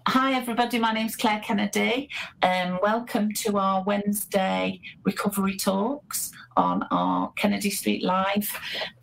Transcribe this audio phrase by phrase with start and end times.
[0.08, 0.80] Hi, everybody.
[0.80, 2.10] My name's Claire Kennedy.
[2.42, 8.50] Um, welcome to our Wednesday recovery talks on our Kennedy Street Live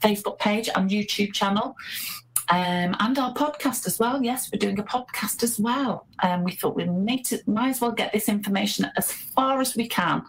[0.00, 1.76] Facebook page and YouTube channel.
[2.50, 4.20] Um, and our podcast as well.
[4.22, 6.06] Yes, we're doing a podcast as well.
[6.20, 9.86] Um, we thought we might, might as well get this information as far as we
[9.86, 10.24] can.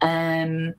[0.00, 0.74] Um,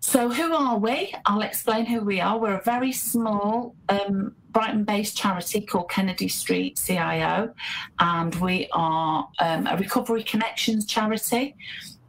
[0.00, 1.14] so, who are we?
[1.24, 2.38] I'll explain who we are.
[2.38, 7.54] We're a very small um, Brighton based charity called Kennedy Street CIO,
[7.98, 11.56] and we are um, a Recovery Connections charity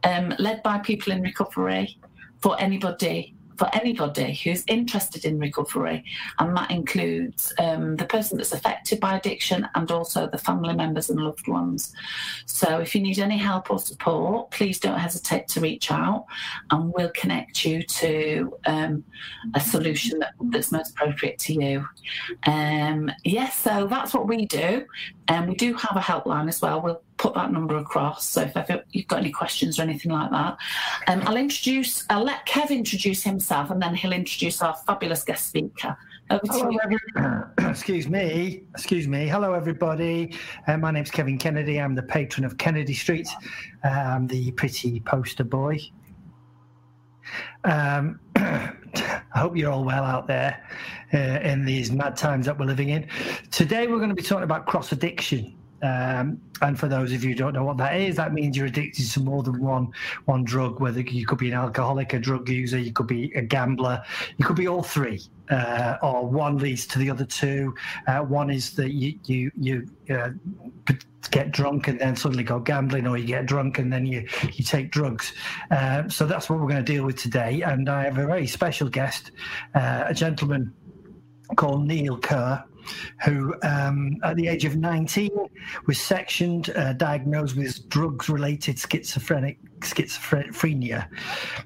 [0.04, 1.98] um, led by people in recovery
[2.40, 6.02] for anybody for anybody who's interested in recovery,
[6.38, 11.10] and that includes um, the person that's affected by addiction and also the family members
[11.10, 11.92] and loved ones.
[12.46, 16.24] So, if you need any help or support, please don't hesitate to reach out,
[16.70, 19.04] and we'll connect you to um,
[19.52, 21.86] a solution that, that's most appropriate to you.
[22.46, 24.86] Um, yes, so that's what we do,
[25.28, 26.80] and we do have a helpline as well.
[26.80, 28.26] We'll put that number across.
[28.26, 30.56] So if ever you've got any questions or anything like that,
[31.06, 32.04] um, I'll introduce.
[32.08, 35.96] I'll let Kev introduce himself, and then he'll introduce our fabulous guest speaker.
[36.30, 36.70] Hello,
[37.68, 38.64] excuse me.
[38.72, 39.28] Excuse me.
[39.28, 40.34] Hello, everybody.
[40.66, 41.78] Uh, my name's Kevin Kennedy.
[41.78, 43.28] I'm the patron of Kennedy Street.
[43.84, 45.78] Uh, I'm the pretty poster boy.
[47.64, 48.72] Um, I
[49.34, 50.64] hope you're all well out there
[51.12, 53.08] uh, in these mad times that we're living in.
[53.50, 55.59] Today, we're going to be talking about cross addiction.
[55.82, 58.66] Um, and for those of you who don't know what that is, that means you're
[58.66, 59.88] addicted to more than one
[60.26, 60.80] one drug.
[60.80, 64.02] Whether you could be an alcoholic, a drug user, you could be a gambler,
[64.36, 67.74] you could be all three, uh, or one leads to the other two.
[68.06, 70.30] Uh, one is that you you you uh,
[71.30, 74.64] get drunk and then suddenly go gambling, or you get drunk and then you you
[74.64, 75.32] take drugs.
[75.70, 77.62] Uh, so that's what we're going to deal with today.
[77.62, 79.30] And I have a very special guest,
[79.74, 80.74] uh, a gentleman
[81.56, 82.62] called Neil Kerr
[83.24, 85.30] who, um, at the age of 19,
[85.86, 91.06] was sectioned, uh, diagnosed with drugs-related schizophrenic schizophrenia,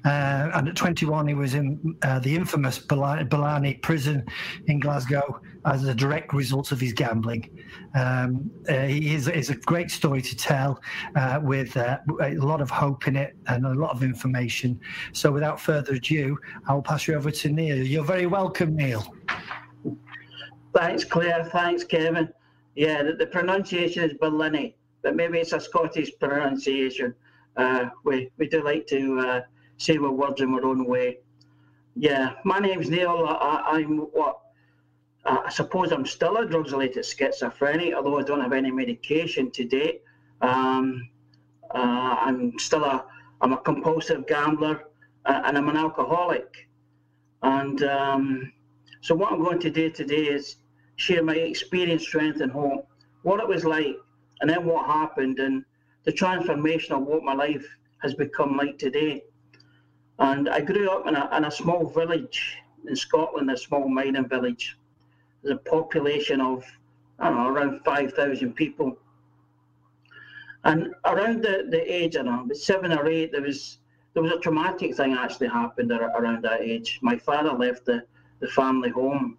[0.05, 4.25] uh, and at 21, he was in uh, the infamous Blarney prison
[4.67, 7.49] in Glasgow as a direct result of his gambling.
[7.95, 10.81] Um, uh, he is, is a great story to tell,
[11.15, 14.79] uh, with uh, a lot of hope in it and a lot of information.
[15.13, 16.37] So, without further ado,
[16.67, 17.77] I'll pass you over to Neil.
[17.77, 19.14] You're very welcome, Neil.
[20.75, 21.45] Thanks, Claire.
[21.45, 22.27] Thanks, Kevin.
[22.75, 27.15] Yeah, the, the pronunciation is Barlinnie, but maybe it's a Scottish pronunciation.
[27.55, 29.41] Uh, we, we do like to uh,
[29.77, 31.19] say our words in our own way.
[31.95, 33.25] Yeah, my name's Neil.
[33.25, 34.41] I, I'm what?
[35.25, 39.63] I suppose I'm still a drugs related schizophrenic, although I don't have any medication to
[39.63, 40.03] date.
[40.41, 41.09] Um,
[41.73, 43.05] uh, I'm still a,
[43.41, 44.83] I'm a compulsive gambler
[45.25, 46.67] uh, and I'm an alcoholic.
[47.41, 48.51] And um,
[49.01, 50.57] so what I'm going to do today is
[50.95, 52.87] share my experience, strength, and hope,
[53.23, 53.97] what it was like,
[54.41, 55.65] and then what happened, and
[56.03, 57.65] the transformation of what my life
[57.99, 59.23] has become like today.
[60.19, 62.57] And I grew up in a, in a small village
[62.87, 64.77] in Scotland, a small mining village.
[65.41, 66.63] There's a population of,
[67.19, 68.97] I don't know, around 5,000 people.
[70.63, 73.77] And around the, the age, I don't know, seven or eight, there was
[74.13, 76.99] there was a traumatic thing actually happened around that age.
[77.01, 78.03] My father left the,
[78.39, 79.37] the family home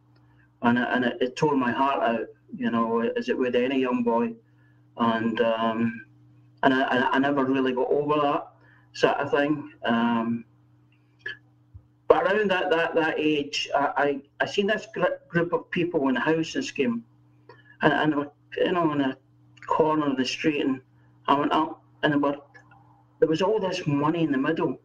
[0.62, 3.78] and, it- and it, it tore my heart out, you know, as it would any
[3.80, 4.32] young boy.
[4.98, 6.06] And um,
[6.62, 8.48] and I, I- never really got over that
[8.92, 9.72] sort of thing.
[9.84, 10.44] Um,
[12.08, 16.08] but around that, that, that age, I, I, I seen this gr- group of people
[16.08, 17.04] in a housing scheme,
[17.82, 19.16] and, and they were, you know, in a
[19.66, 20.80] corner of the street, and
[21.26, 22.36] I went up, and were,
[23.18, 24.78] there was all this money in the middle,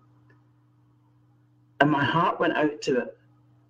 [1.80, 3.18] and my heart went out to it.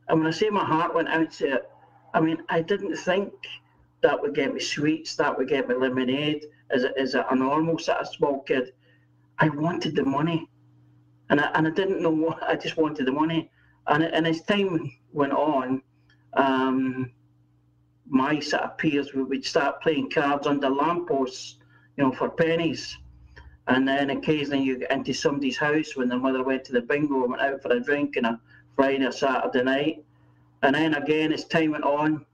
[0.08, 1.70] And when I say my heart went out to it,
[2.14, 3.32] I mean I didn't think
[4.02, 7.78] that would get me sweets, that would get me lemonade as a, as a, normal
[7.78, 8.74] sort of small kid.
[9.40, 10.50] I wanted the money,
[11.30, 12.42] and I, and I didn't know what.
[12.44, 13.50] I just wanted the money,
[13.88, 15.82] and and as time went on,
[16.34, 17.12] um,
[18.08, 21.58] my sort of peers would would start playing cards under lampposts,
[21.98, 22.98] you know, for pennies.
[23.68, 27.22] And then occasionally you get into somebody's house when their mother went to the bingo
[27.22, 28.42] and went out for a drink on a
[28.76, 30.04] Friday or Saturday night.
[30.64, 32.26] And then again, as time went on,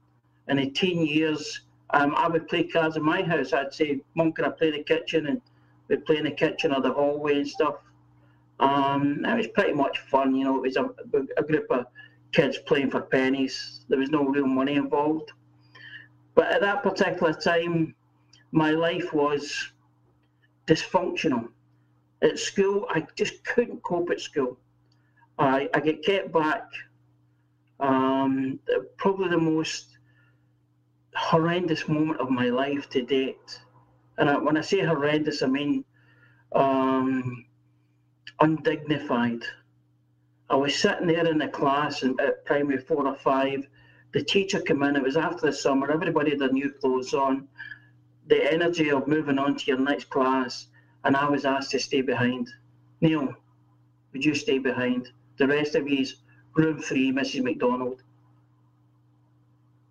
[0.48, 1.60] in the teen years,
[1.90, 3.52] um, I would play cards in my house.
[3.52, 5.26] I'd say, Mum, can I play the kitchen?
[5.26, 5.40] And
[5.88, 7.76] we'd play in the kitchen or the hallway and stuff.
[8.60, 10.56] Um, it was pretty much fun, you know.
[10.56, 10.90] It was a,
[11.36, 11.86] a group of
[12.32, 13.84] kids playing for pennies.
[13.88, 15.32] There was no real money involved.
[16.34, 17.94] But at that particular time,
[18.52, 19.72] my life was
[20.66, 21.48] dysfunctional.
[22.22, 24.58] At school, I just couldn't cope at school.
[25.38, 26.64] I, I get kept back.
[27.80, 28.58] Um,
[28.96, 29.98] probably the most
[31.14, 33.60] horrendous moment of my life to date.
[34.18, 35.84] And I, when I say horrendous, I mean
[36.52, 37.44] um,
[38.40, 39.42] undignified.
[40.50, 43.66] I was sitting there in the class in, at primary four or five.
[44.12, 47.46] The teacher came in, it was after the summer, everybody had their new clothes on.
[48.28, 50.68] The energy of moving on to your next class,
[51.04, 52.48] and I was asked to stay behind.
[53.00, 53.34] Neil,
[54.12, 55.10] would you stay behind?
[55.36, 56.22] The rest of you's
[56.58, 57.42] room three, Mrs.
[57.42, 58.02] McDonald.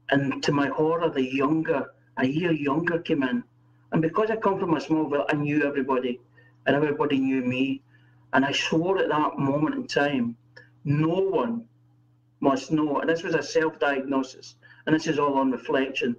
[0.09, 3.43] And to my horror, the younger, a year younger came in.
[3.91, 6.19] And because I come from a small village, I knew everybody,
[6.65, 7.81] and everybody knew me.
[8.33, 10.35] And I swore at that moment in time,
[10.83, 11.65] no one
[12.41, 14.55] must know, and this was a self diagnosis,
[14.85, 16.15] and this is all on reflection,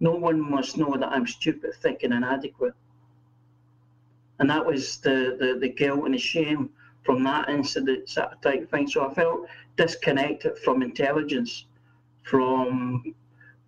[0.00, 2.74] no one must know that I'm stupid, thick, and inadequate.
[4.38, 6.70] And that was the, the, the guilt and the shame
[7.02, 8.86] from that incident type thing.
[8.86, 9.48] So I felt
[9.78, 11.64] disconnected from intelligence,
[12.24, 13.14] from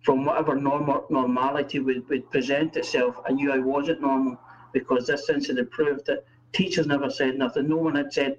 [0.03, 3.15] from whatever normal normality would, would present itself.
[3.27, 4.37] I knew I wasn't normal
[4.73, 7.69] because this incident proved that teachers never said nothing.
[7.69, 8.37] No one had said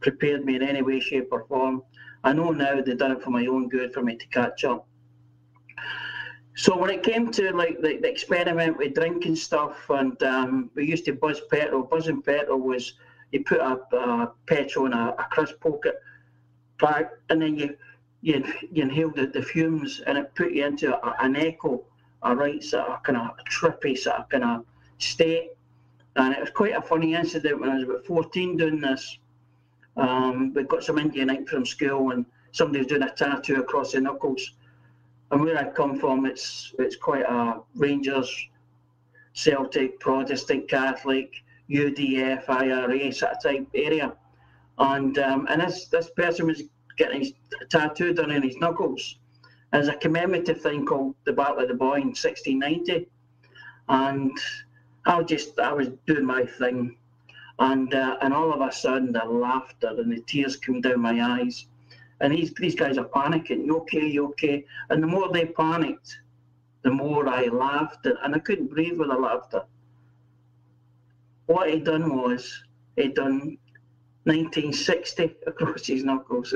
[0.00, 1.82] prepared me in any way, shape, or form.
[2.24, 4.86] I know now they've done it for my own good for me to catch up.
[6.56, 10.86] So when it came to like the, the experiment with drinking stuff, and um, we
[10.86, 11.82] used to buzz petrol.
[11.82, 12.94] Buzzing petrol was
[13.32, 15.96] you put a, a petrol in a, a crisp pocket
[16.78, 17.76] pack, and then you
[18.24, 18.42] you,
[18.72, 21.84] you inhale the, the fumes, and it put you into a, an echo,
[22.22, 24.64] a right sort of kind of trippy sort of kind of
[24.96, 25.50] state.
[26.16, 29.18] And it was quite a funny incident when I was about 14 doing this.
[29.98, 33.92] Um, we got some Indian ink from school, and somebody was doing a tattoo across
[33.92, 34.54] the knuckles.
[35.30, 38.30] And where I come from, it's it's quite a Rangers,
[39.34, 41.34] Celtic, Protestant, Catholic,
[41.68, 44.14] UDF, IRA sort of type area.
[44.78, 46.62] And um, and this this person was
[46.96, 47.32] getting his
[47.70, 49.18] tattoo done in his knuckles
[49.72, 53.08] as a commemorative thing called the Battle of the Boyne in 1690.
[53.88, 54.36] And
[55.06, 56.96] I was just I was doing my thing
[57.58, 61.20] and uh, and all of a sudden the laughter and the tears come down my
[61.20, 61.66] eyes,
[62.20, 63.64] and these these guys are panicking.
[63.66, 64.06] You okay?
[64.06, 64.64] You okay?
[64.90, 66.18] And the more they panicked,
[66.82, 69.62] the more I laughed, and I couldn't breathe with the laughter.
[71.46, 72.64] What he'd done was
[72.96, 73.58] he'd done
[74.24, 76.54] 1960 across his knuckles.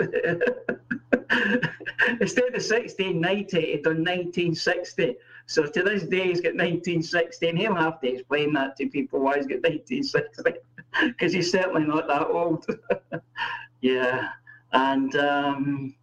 [2.21, 5.17] Instead of 1690, he'd done 1960.
[5.47, 9.21] So to this day, he's got 1960, and he'll have to explain that to people
[9.21, 10.61] why he's got 1960
[11.03, 12.67] because he's certainly not that old.
[13.81, 14.31] yeah,
[14.73, 15.95] and um,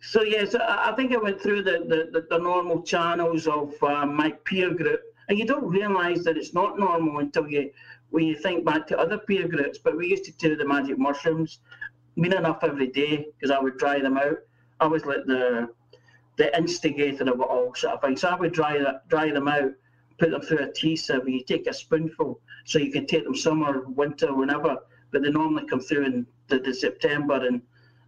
[0.00, 4.30] so yes, I think I went through the, the, the normal channels of uh, my
[4.44, 7.70] peer group, and you don't realise that it's not normal until you
[8.10, 9.78] when you think back to other peer groups.
[9.78, 11.60] But we used to do the magic mushrooms,
[12.16, 14.38] mean enough every day because I would dry them out.
[14.80, 15.68] I was like the
[16.36, 18.16] the instigator of it all sort of thing.
[18.16, 19.72] So I would dry that, dry them out,
[20.18, 23.24] put them through a tea sieve, and you take a spoonful so you can take
[23.24, 24.78] them summer, winter, whenever.
[25.10, 27.60] But they normally come through in the, the September, and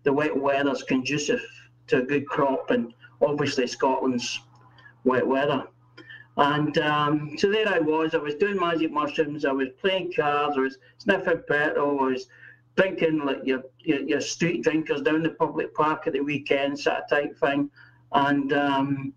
[0.05, 1.43] the wet weather's conducive
[1.89, 4.41] to a good crop, and obviously Scotland's
[5.05, 5.67] wet weather.
[6.37, 8.15] And um, so there I was.
[8.15, 9.45] I was doing magic mushrooms.
[9.45, 10.57] I was playing cards.
[10.57, 12.01] I was sniffing petrol.
[12.01, 12.27] I was
[12.77, 17.09] drinking like your, your, your street drinkers down the public park at the weekends, that
[17.11, 17.71] type thing.
[18.13, 19.15] And um,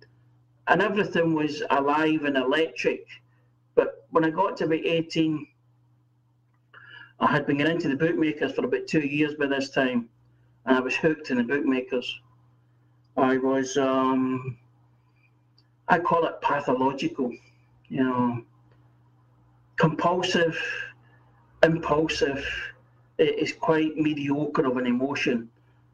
[0.67, 3.07] and everything was alive and electric.
[3.75, 5.47] But when I got to about 18,
[7.19, 10.09] I had been getting into the bookmakers for about two years by this time,
[10.65, 12.19] and I was hooked in the bookmakers.
[13.15, 14.57] I was, um,
[15.87, 17.31] I call it pathological,
[17.89, 18.43] you know,
[19.77, 20.59] compulsive,
[21.63, 22.45] impulsive.
[23.17, 25.49] It is quite mediocre of an emotion.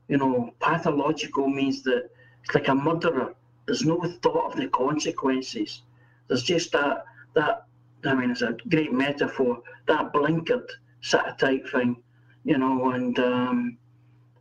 [0.08, 2.10] You know, pathological means that
[2.44, 3.36] it's like a murderer.
[3.66, 5.84] There's no thought of the consequences.
[6.28, 7.66] There's just that that
[8.06, 9.62] I mean, it's a great metaphor.
[9.88, 10.68] That blinkered
[11.02, 11.98] sort of type thing,
[12.44, 13.78] you know, and um,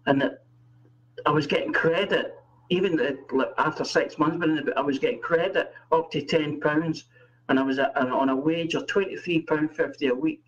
[0.06, 0.44] and that
[1.26, 2.39] I was getting credit
[2.70, 3.18] even
[3.58, 7.04] after six months, but I was getting credit up to ten pounds,
[7.48, 10.42] and I was on a wage of twenty three pound fifty a week,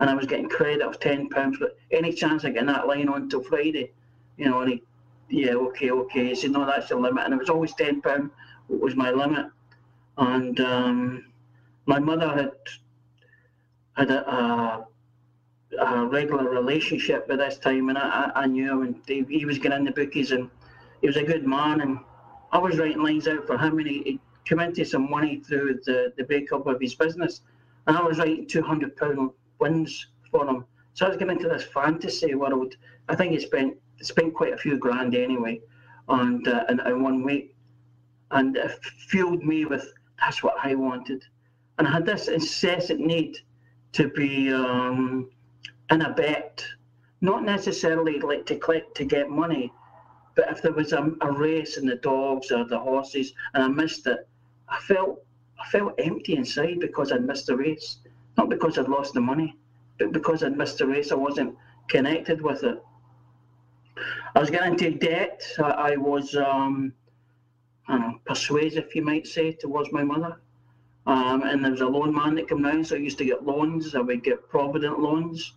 [0.00, 3.08] and I was getting credit of ten pounds for any chance of getting that line
[3.08, 3.92] on till Friday,
[4.36, 4.60] you know.
[4.60, 4.82] And he,
[5.30, 6.28] yeah, okay, okay.
[6.28, 8.30] He said, no, that's the limit, and it was always ten pound
[8.68, 9.46] was my limit.
[10.18, 11.32] And um,
[11.86, 12.50] my mother had
[13.96, 14.86] had a, a,
[15.78, 19.58] a, regular relationship by this time, and I, I knew him, and he, he was
[19.58, 20.50] getting in the bookies, and
[21.02, 21.98] he was a good man, and
[22.52, 25.80] I was writing lines out for him, and he, he came into some money through
[25.84, 27.42] the, the breakup of his business,
[27.86, 30.64] and I was writing two hundred pound wins for him.
[30.94, 32.76] So I was getting into this fantasy world.
[33.08, 35.60] I think he spent spent quite a few grand anyway,
[36.08, 37.54] and uh, in, in one week,
[38.30, 38.70] and it
[39.08, 41.24] fueled me with that's what I wanted,
[41.78, 43.38] and I had this incessant need
[43.92, 45.30] to be um,
[45.90, 46.64] in a bet,
[47.20, 49.72] not necessarily like to collect to get money,
[50.34, 53.68] but if there was a, a race in the dogs or the horses and I
[53.68, 54.26] missed it,
[54.68, 55.24] I felt
[55.60, 57.98] I felt empty inside because I'd missed the race,
[58.36, 59.56] not because I'd lost the money,
[59.98, 61.12] but because I'd missed the race.
[61.12, 61.56] I wasn't
[61.88, 62.82] connected with it.
[64.34, 65.42] I was getting into debt.
[65.58, 66.94] I, I was um,
[67.88, 70.40] I know, persuasive, you might say, towards my mother.
[71.06, 73.44] Um, and there was a loan man that came round, so I used to get
[73.44, 73.94] loans.
[73.94, 75.54] I would get Provident loans.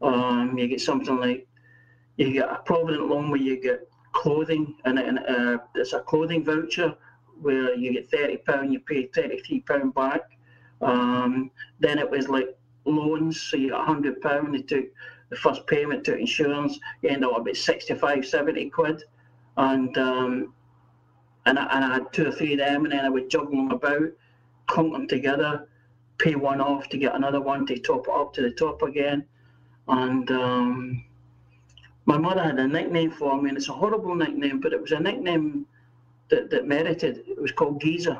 [0.00, 1.46] Um, you get something like
[2.16, 6.94] you get a Provident loan where you get clothing, and, uh, it's a clothing voucher
[7.40, 10.22] where you get thirty pound, you pay thirty three pound back.
[10.80, 14.54] Um, then it was like loans, so you got hundred pound.
[14.54, 14.86] They took
[15.30, 16.78] the first payment, to insurance.
[17.02, 19.04] You end up about 65, 70 quid,
[19.56, 20.54] and um,
[21.46, 23.56] and I, and I had two or three of them, and then I would juggle
[23.56, 24.10] them about
[24.68, 25.66] clunk them together,
[26.18, 29.26] pay one off to get another one to top it up to the top again.
[29.88, 31.04] And um,
[32.08, 34.92] my mother had a nickname for me, and it's a horrible nickname, but it was
[34.92, 35.66] a nickname
[36.30, 37.22] that, that merited.
[37.28, 38.18] It was called Geezer.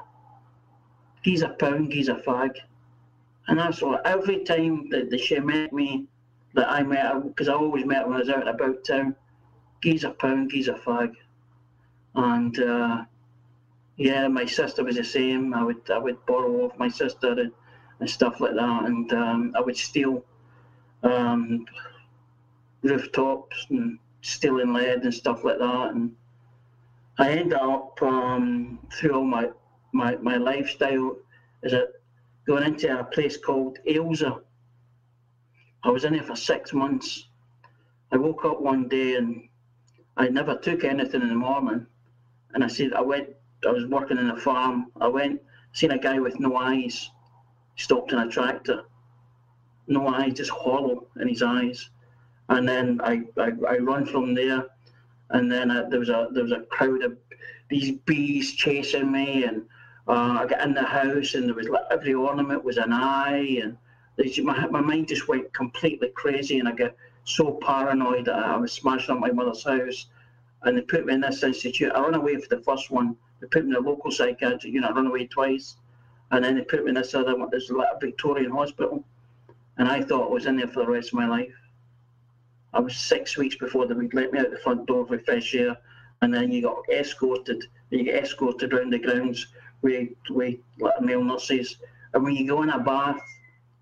[1.22, 2.50] Geezer Pound, Geezer Fag.
[3.46, 6.04] And that's what every time that, that she met me,
[6.52, 8.84] that I met her, because I always met her when I was out and about
[8.84, 9.16] town,
[9.80, 11.14] Geezer Pound, Geezer Fag.
[12.14, 13.04] And uh,
[13.96, 15.54] yeah, my sister was the same.
[15.54, 17.52] I would I would borrow off my sister and,
[18.00, 20.22] and stuff like that, and um, I would steal
[21.02, 21.64] um,
[22.82, 25.90] rooftops and stealing lead and stuff like that.
[25.94, 26.14] And
[27.18, 29.50] I ended up um, through all my,
[29.92, 31.16] my my lifestyle
[31.62, 32.00] is it
[32.46, 34.40] going into a place called Ailsa.
[35.82, 37.28] I was in there for six months.
[38.12, 39.48] I woke up one day and
[40.16, 41.86] I never took anything in the morning.
[42.54, 43.28] And I said I went
[43.66, 44.92] I was working in a farm.
[45.00, 45.42] I went,
[45.72, 47.10] seen a guy with no eyes,
[47.76, 48.82] stopped in a tractor.
[49.88, 51.90] No eyes, just hollow in his eyes.
[52.48, 54.66] And then I, I, I run from there,
[55.30, 57.16] and then uh, there was a there was a crowd of
[57.68, 59.62] these bees chasing me, and
[60.08, 63.60] uh, I got in the house, and there was like, every ornament was an eye,
[63.62, 63.76] and
[64.42, 68.72] my, my mind just went completely crazy, and I got so paranoid that I was
[68.72, 70.06] smashing up my mother's house,
[70.62, 71.92] and they put me in this institute.
[71.94, 73.16] I ran away for the first one.
[73.40, 75.76] They put me in a local psychiatric unit, I run away twice,
[76.30, 79.04] and then they put me in this other one, this Victorian hospital,
[79.76, 81.52] and I thought I was in there for the rest of my life.
[82.74, 85.54] I was six weeks before they would let me out the front door for fresh
[85.54, 85.76] air,
[86.22, 87.64] and then you got escorted.
[87.90, 89.46] You get escorted around the grounds
[89.82, 90.56] with with
[91.00, 91.78] male nurses,
[92.12, 93.20] and when you go in a bath,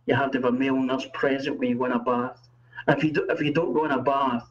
[0.06, 2.48] you have to have a male nurse present when you go in a bath.
[2.88, 4.48] if you do, if you don't go in a bath,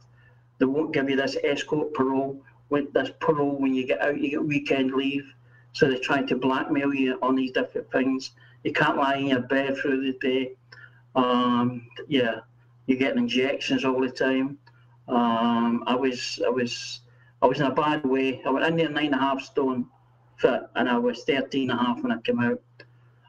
[0.60, 4.30] they won't give you this escort parole with this parole when you get out, you
[4.32, 5.26] get weekend leave.
[5.74, 8.32] So they try to blackmail you on these different things.
[8.64, 10.54] You can't lie in your bed through the day.
[11.16, 12.40] Um, yeah,
[12.88, 14.58] you're getting injections all the time.
[15.08, 17.02] Um, I was, I was,
[17.42, 18.42] I was in a bad way.
[18.46, 19.88] I went in there nine and a half stone
[20.38, 22.62] fit, and I was 13 and a half when I came out.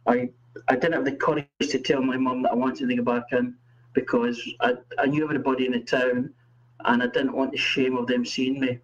[0.07, 0.31] I,
[0.69, 3.33] I didn't have the courage to tell my mum that I wanted to go back
[3.33, 3.55] in
[3.93, 6.33] because I, I knew everybody in the town,
[6.85, 8.79] and I didn't want the shame of them seeing me.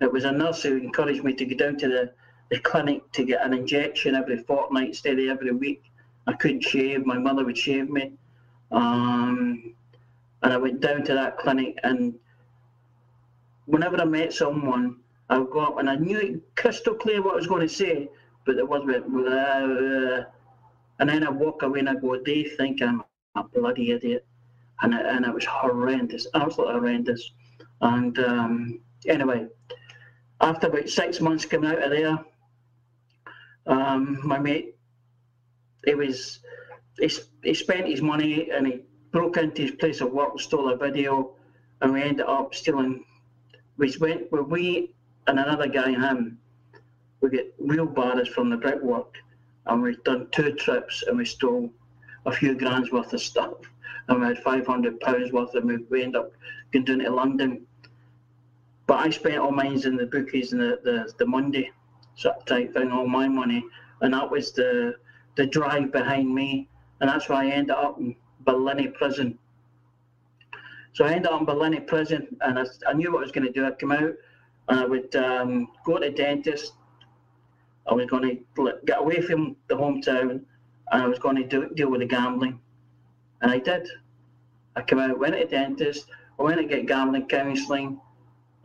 [0.00, 2.12] It was a nurse who encouraged me to go down to the,
[2.50, 5.90] the clinic to get an injection every fortnight instead of every week.
[6.26, 7.04] I couldn't shave.
[7.06, 8.12] My mother would shave me.
[8.70, 9.74] Um,
[10.42, 12.14] and I went down to that clinic, and
[13.66, 14.96] whenever I met someone,
[15.30, 18.08] I would go up and I knew crystal clear what I was going to say,
[18.46, 19.04] but there was a bit,
[21.00, 23.02] and then I walk away and I go, they think I'm
[23.36, 24.26] a bloody idiot.
[24.80, 27.32] And it, and it was horrendous, absolutely horrendous.
[27.80, 29.48] And um, anyway,
[30.40, 32.18] after about six months coming out of there,
[33.66, 34.76] um, my mate,
[35.84, 36.40] he was,
[36.98, 37.10] he,
[37.42, 38.80] he spent his money and he
[39.18, 41.32] broke into his place of work, stole a video,
[41.80, 43.04] and we ended up stealing.
[43.76, 44.94] We went, with we
[45.26, 46.38] and another guy and him,
[47.20, 49.16] we get wheelbarrows from the brickwork,
[49.66, 51.68] and we've done two trips and we stole
[52.26, 53.56] a few grand's worth of stuff,
[54.06, 56.32] and we had 500 pounds worth of we, we ended up
[56.72, 57.66] going down to London
[58.86, 61.70] but I spent all mine in the bookies and the, the, the Monday.
[62.14, 63.62] sort of type thing, all my money,
[64.00, 64.94] and that was the
[65.34, 66.68] the drive behind me,
[67.00, 67.98] and that's why I ended up
[68.48, 69.38] Barlinnie prison.
[70.94, 73.46] So I ended up in Barlinnie prison, and I, I knew what I was going
[73.46, 73.66] to do.
[73.66, 74.14] I'd come out,
[74.68, 76.72] and I would um, go to the dentist.
[77.86, 78.22] I was going
[78.56, 82.06] to get away from the hometown, and I was going to do, deal with the
[82.06, 82.58] gambling,
[83.42, 83.86] and I did.
[84.76, 86.06] I came out, went to the dentist,
[86.38, 88.00] I went to get gambling counselling,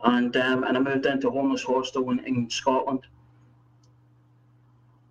[0.02, 3.00] and um, and I moved into a homeless hostel in, in Scotland.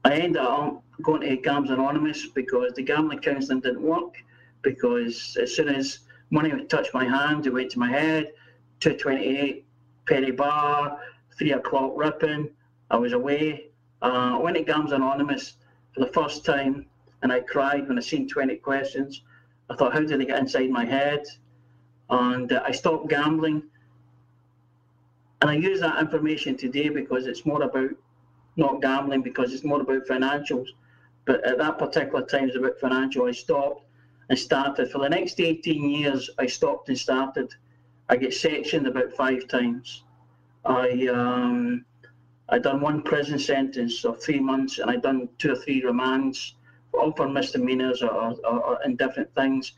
[0.06, 4.16] I ended up going to Gams Anonymous because the gambling counselling didn't work.
[4.64, 6.00] Because as soon as
[6.32, 8.32] money touched my hand, it went to my head.
[8.80, 9.66] 228
[10.08, 11.00] penny bar,
[11.38, 12.50] three o'clock ripping.
[12.90, 13.70] I was away.
[14.02, 15.58] Uh, I went to Gams Anonymous
[15.94, 16.86] for the first time,
[17.22, 19.22] and I cried when I seen 20 questions.
[19.70, 21.24] I thought, how did they get inside my head?
[22.10, 23.64] And uh, I stopped gambling.
[25.42, 27.92] And I use that information today because it's more about
[28.56, 30.68] not gambling because it's more about financials.
[31.26, 33.26] But at that particular time, it's about financial.
[33.26, 33.86] I stopped
[34.34, 34.90] and started.
[34.90, 37.54] For the next 18 years, I stopped and started.
[38.10, 40.06] I get sectioned about five times.
[40.66, 41.86] I um,
[42.50, 46.54] I done one prison sentence of three months, and I done two or three remands,
[46.94, 49.74] all for misdemeanors or, or, or indifferent things.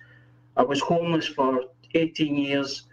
[0.55, 2.83] I was homeless for 18 years.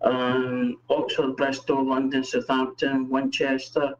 [0.00, 3.92] Um, Oxford, Bristol, London, Southampton, Winchester,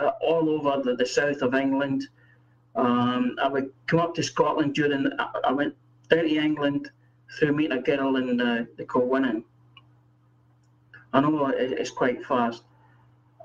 [0.00, 2.06] uh, all over the, the south of England.
[2.76, 5.10] Um, I would come up to Scotland during,
[5.42, 5.74] I went
[6.08, 6.90] down to England
[7.38, 9.44] through meeting a girl in uh, the Kilwinning.
[11.12, 12.62] I know it's quite fast.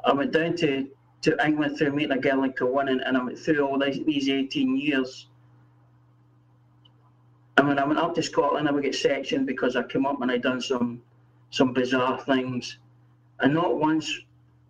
[0.03, 0.89] I went down to,
[1.21, 4.29] to England through meeting a girl in Kilwinning and I went through all these, these
[4.29, 5.27] 18 years.
[7.57, 10.21] And when I went up to Scotland, I would get sectioned because I came up
[10.21, 11.01] and I'd done some
[11.51, 12.79] some bizarre things.
[13.39, 14.11] And not once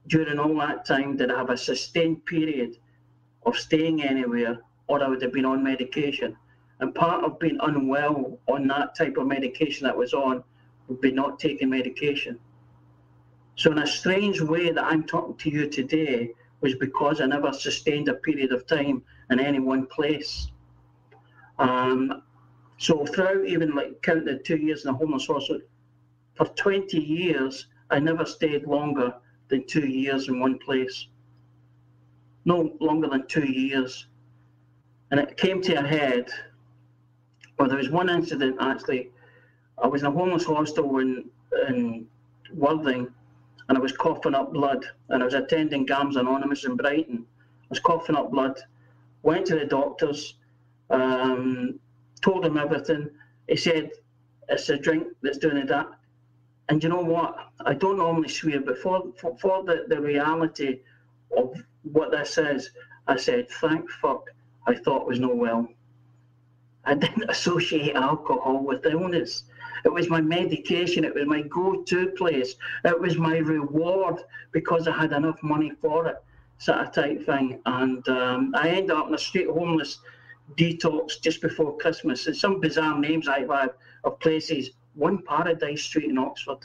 [0.07, 2.77] during all that time did I have a sustained period
[3.45, 6.35] of staying anywhere or I would have been on medication.
[6.79, 10.43] And part of being unwell on that type of medication that was on
[10.87, 12.39] would be not taking medication.
[13.55, 16.31] So, in a strange way, that I'm talking to you today
[16.61, 20.47] was because I never sustained a period of time in any one place.
[21.59, 22.23] Um,
[22.79, 25.61] so, throughout even like counting the two years in the homeless hospital,
[26.35, 29.13] for 20 years, I never stayed longer
[29.49, 31.07] than two years in one place.
[32.45, 34.07] No longer than two years.
[35.11, 36.29] And it came to a head.
[37.67, 39.09] There was one incident actually.
[39.81, 41.25] I was in a homeless hostel in,
[41.67, 42.07] in
[42.53, 43.07] Worthing
[43.69, 44.85] and I was coughing up blood.
[45.09, 47.25] And I was attending GAMS Anonymous in Brighton.
[47.63, 48.59] I was coughing up blood.
[49.23, 50.35] Went to the doctors,
[50.89, 51.79] um,
[52.21, 53.09] told him everything.
[53.47, 53.91] He said,
[54.49, 55.87] It's a drink that's doing it that.
[56.69, 57.35] And you know what?
[57.65, 60.79] I don't normally swear, but for, for, for the, the reality
[61.35, 62.71] of what this is,
[63.07, 64.29] I said, thank fuck,
[64.65, 65.67] I thought was no well.
[66.85, 69.43] I didn't associate alcohol with illness.
[69.85, 71.03] It was my medication.
[71.03, 72.55] It was my go-to place.
[72.85, 76.23] It was my reward because I had enough money for it,
[76.57, 77.59] sort of type thing.
[77.65, 79.99] And um, I ended up in a street homeless
[80.57, 82.27] detox just before Christmas.
[82.27, 83.71] And some bizarre names I've had
[84.03, 86.59] of places one Paradise Street in Oxford.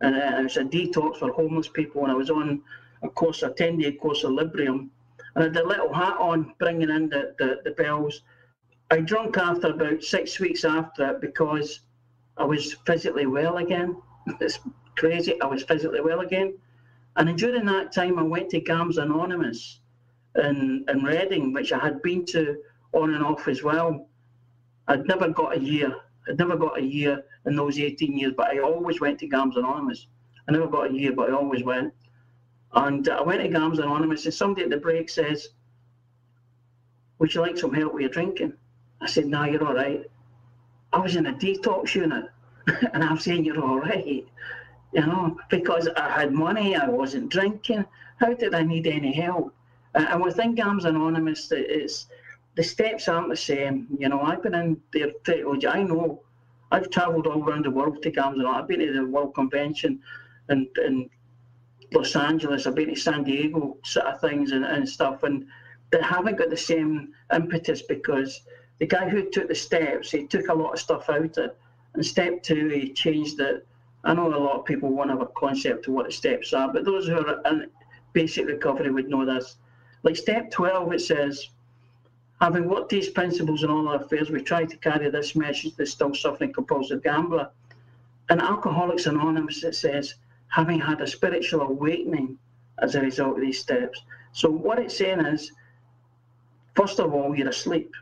[0.00, 2.02] And uh, it was a detox for homeless people.
[2.02, 2.62] And I was on
[3.02, 4.88] a course, a 10 day course of Librium.
[5.34, 8.22] And I had a little hat on, bringing in the, the, the bells.
[8.90, 11.80] I drunk after about six weeks after it because
[12.36, 14.00] I was physically well again.
[14.40, 14.58] it's
[14.96, 15.40] crazy.
[15.40, 16.58] I was physically well again.
[17.16, 19.80] And during that time, I went to GAMS Anonymous
[20.36, 22.56] in, in Reading, which I had been to
[22.92, 24.08] on and off as well.
[24.86, 25.94] I'd never got a year
[26.28, 29.56] I'd never got a year in those 18 years, but I always went to GAMS
[29.56, 30.06] Anonymous.
[30.46, 31.94] I never got a year, but I always went.
[32.74, 35.48] And I went to GAMS Anonymous, and somebody at the break says,
[37.18, 38.52] Would you like some help with your drinking?
[39.00, 40.08] I said, No, you're all right.
[40.92, 42.26] I was in a detox unit,
[42.92, 44.26] and I'm saying, You're all right.
[44.92, 47.84] You know, because I had money, I wasn't drinking.
[48.16, 49.54] How did I need any help?
[49.94, 52.06] And within GAMS Anonymous, it's
[52.54, 53.86] the steps aren't the same.
[53.98, 55.12] You know, I've been in there.
[55.68, 56.22] I know.
[56.70, 60.00] I've travelled all around the world to GAMS, and I've been to the World Convention
[60.50, 61.08] in, in
[61.92, 62.66] Los Angeles.
[62.66, 65.46] I've been to San Diego, sort of things and, and stuff, and
[65.90, 68.42] they haven't got the same impetus because
[68.78, 71.58] the guy who took the steps, he took a lot of stuff out of it.
[71.94, 73.66] And step two, he changed it.
[74.04, 76.72] I know a lot of people won't have a concept of what the steps are,
[76.72, 77.70] but those who are in
[78.12, 79.56] basic recovery would know this.
[80.02, 81.48] Like step 12, it says,
[82.40, 85.76] Having worked these principles in all our affairs, we try to carry this message to
[85.78, 87.50] the still suffering compulsive gambler.
[88.30, 90.14] In Alcoholics Anonymous, it says,
[90.48, 92.38] having had a spiritual awakening
[92.78, 95.52] as a result of these steps, So what it's saying is,
[96.76, 97.92] first of all, you're asleep.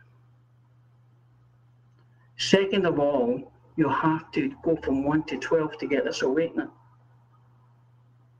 [2.38, 6.70] Second of all, you have to go from 1 to 12 to get this awakening.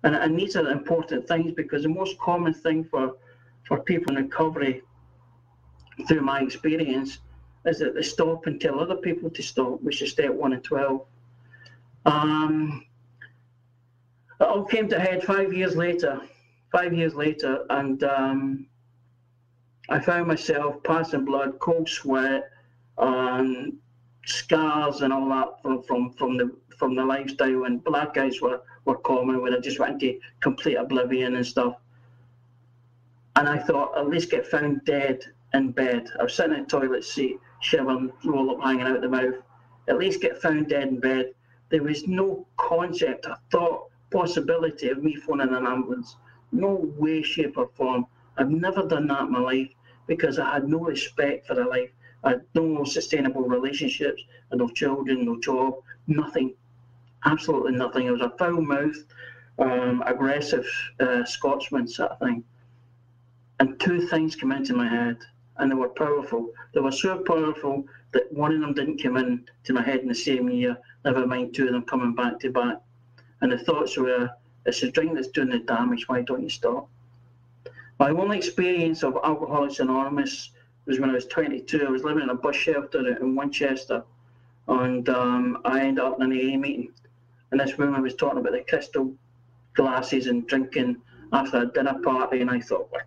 [0.03, 3.17] And, and these are important things because the most common thing for,
[3.67, 4.83] for people in recovery,
[6.07, 7.19] through my experience,
[7.65, 10.63] is that they stop and tell other people to stop, which is step 1 and
[10.63, 11.05] 12.
[12.05, 12.87] Um,
[14.41, 16.21] it all came to head five years later.
[16.71, 18.67] Five years later, and um,
[19.89, 22.51] I found myself passing blood, cold sweat,
[22.99, 23.79] um,
[24.27, 27.65] scars, and all that from, from, from the from the lifestyle.
[27.65, 31.77] And black guys were, were common, where they just went into complete oblivion and stuff.
[33.37, 36.09] And I thought, at least get found dead in bed.
[36.19, 39.35] I was sitting in the toilet seat, shivering, roll up hanging out the mouth.
[39.89, 41.33] At least get found dead in bed.
[41.69, 46.17] There was no concept, a thought, possibility of me phoning an ambulance.
[46.53, 48.07] No way, shape, or form.
[48.37, 49.71] I've never done that in my life
[50.07, 51.91] because I had no respect for the life.
[52.25, 55.75] Had no sustainable relationships, no children, no job,
[56.07, 56.55] nothing.
[57.25, 58.07] Absolutely nothing.
[58.07, 59.05] It was a foul mouthed,
[59.59, 60.67] um, aggressive
[61.01, 62.45] uh, Scotsman sort of thing.
[63.61, 65.19] And two things came into my head,
[65.57, 66.51] and they were powerful.
[66.75, 70.09] They were so powerful that one of them didn't come in to my head in
[70.09, 72.81] the same year, never mind two of them coming back to back.
[73.41, 74.31] And the thoughts were,
[74.65, 76.89] it's the drink that's doing the damage, why don't you stop?
[77.99, 80.51] My only experience of Alcoholics Anonymous
[80.87, 81.87] was when I was 22.
[81.87, 84.05] I was living in a bus shelter in Winchester,
[84.69, 86.93] and um, I ended up in an AA meeting.
[87.51, 89.15] And this woman was talking about the crystal
[89.75, 90.97] glasses and drinking
[91.33, 93.07] after a dinner party, and I thought, what?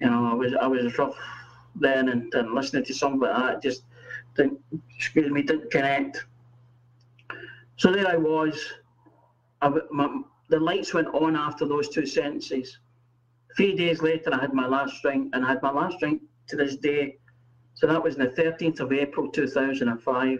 [0.00, 1.16] You know, I was I was rough
[1.76, 3.82] then, and, and listening to something like that just
[4.36, 4.58] didn't,
[4.96, 6.24] excuse me, didn't connect.
[7.76, 8.72] So there I was.
[9.62, 12.78] I, my, the lights went on after those two sentences.
[13.56, 16.56] Three days later, I had my last drink, and I had my last drink to
[16.56, 17.16] this day.
[17.74, 20.38] So that was on the 13th of April 2005.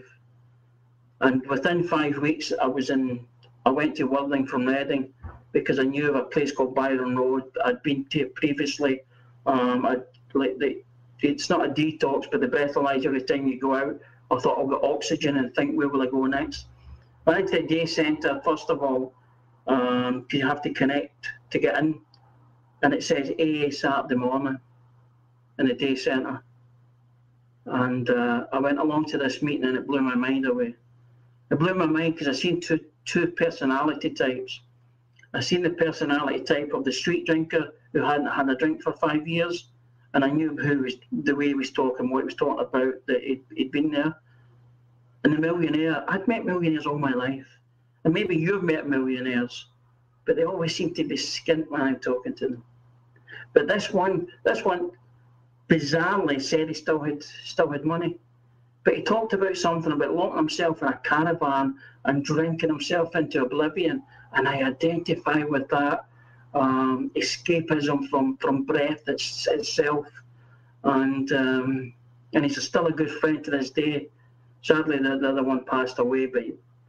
[1.21, 3.25] And within five weeks, I was in,
[3.65, 5.13] I went to Worthing from Reading
[5.51, 7.43] because I knew of a place called Byron Road.
[7.65, 9.01] I'd been to previously.
[9.45, 9.97] Um, I
[10.33, 10.83] like the,
[11.21, 13.99] it's not a detox, but the breathalyzer every time you go out.
[14.31, 16.67] I thought I'll get oxygen and think where will I go next.
[17.27, 19.13] I went to the day centre first of all,
[19.67, 21.99] um, you have to connect to get in
[22.81, 24.57] and it says AA Saturday morning
[25.59, 26.43] in the day centre.
[27.65, 30.75] And uh, I went along to this meeting and it blew my mind away.
[31.51, 34.61] It blew my mind because I seen two two personality types.
[35.33, 38.93] I seen the personality type of the street drinker who hadn't had a drink for
[38.93, 39.69] five years,
[40.13, 42.93] and I knew who was the way he was talking, what he was talking about,
[43.07, 44.15] that he'd, he'd been there.
[45.23, 47.47] And the millionaire, I'd met millionaires all my life,
[48.03, 49.67] and maybe you've met millionaires,
[50.25, 52.63] but they always seem to be skint when I'm talking to them.
[53.53, 54.91] But this one, this one,
[55.71, 58.17] bizarrely said he still had still had money.
[58.83, 63.43] But he talked about something about locking himself in a caravan and drinking himself into
[63.43, 64.03] oblivion.
[64.33, 66.05] And I identify with that
[66.53, 70.07] um, escapism from, from breath it's, itself.
[70.83, 71.93] And um,
[72.33, 74.07] and he's still a good friend to this day.
[74.63, 76.43] Sadly, the, the other one passed away, but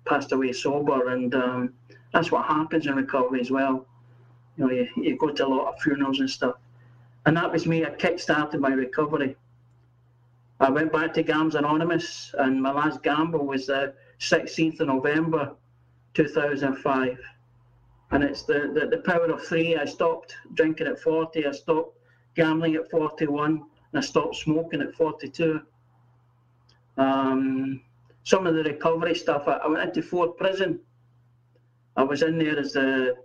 [0.06, 1.10] passed away sober.
[1.10, 1.74] And um,
[2.12, 3.86] that's what happens in recovery as well
[4.56, 6.56] you know, you, you go to a lot of funerals and stuff.
[7.26, 7.84] And that was me.
[7.84, 9.36] I kick-started my recovery.
[10.60, 15.54] I went back to Gams Anonymous, and my last gamble was the 16th of November
[16.14, 17.18] 2005.
[18.10, 19.76] And it's the, the, the power of three.
[19.76, 21.98] I stopped drinking at 40, I stopped
[22.34, 23.62] gambling at 41, and
[23.94, 25.60] I stopped smoking at 42.
[26.96, 27.80] Um,
[28.24, 30.78] some of the recovery stuff, I, I went into Ford Prison.
[31.96, 33.16] I was in there as the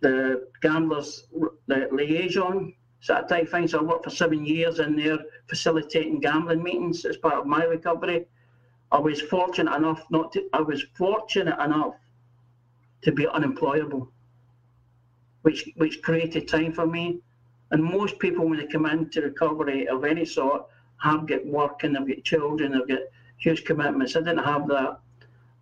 [0.00, 1.26] the gamblers
[1.66, 3.68] the liaison sort of type thing.
[3.68, 7.64] So I worked for seven years in there facilitating gambling meetings as part of my
[7.64, 8.26] recovery.
[8.92, 11.94] I was fortunate enough not to I was fortunate enough
[13.02, 14.10] to be unemployable,
[15.42, 17.20] which which created time for me.
[17.70, 20.66] And most people when they come into recovery of any sort
[20.98, 23.06] have got work and they've got children, they've got
[23.38, 24.16] huge commitments.
[24.16, 25.00] I didn't have that.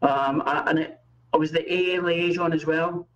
[0.03, 1.01] Um, I, and it,
[1.33, 3.09] I was the AA liaison as well.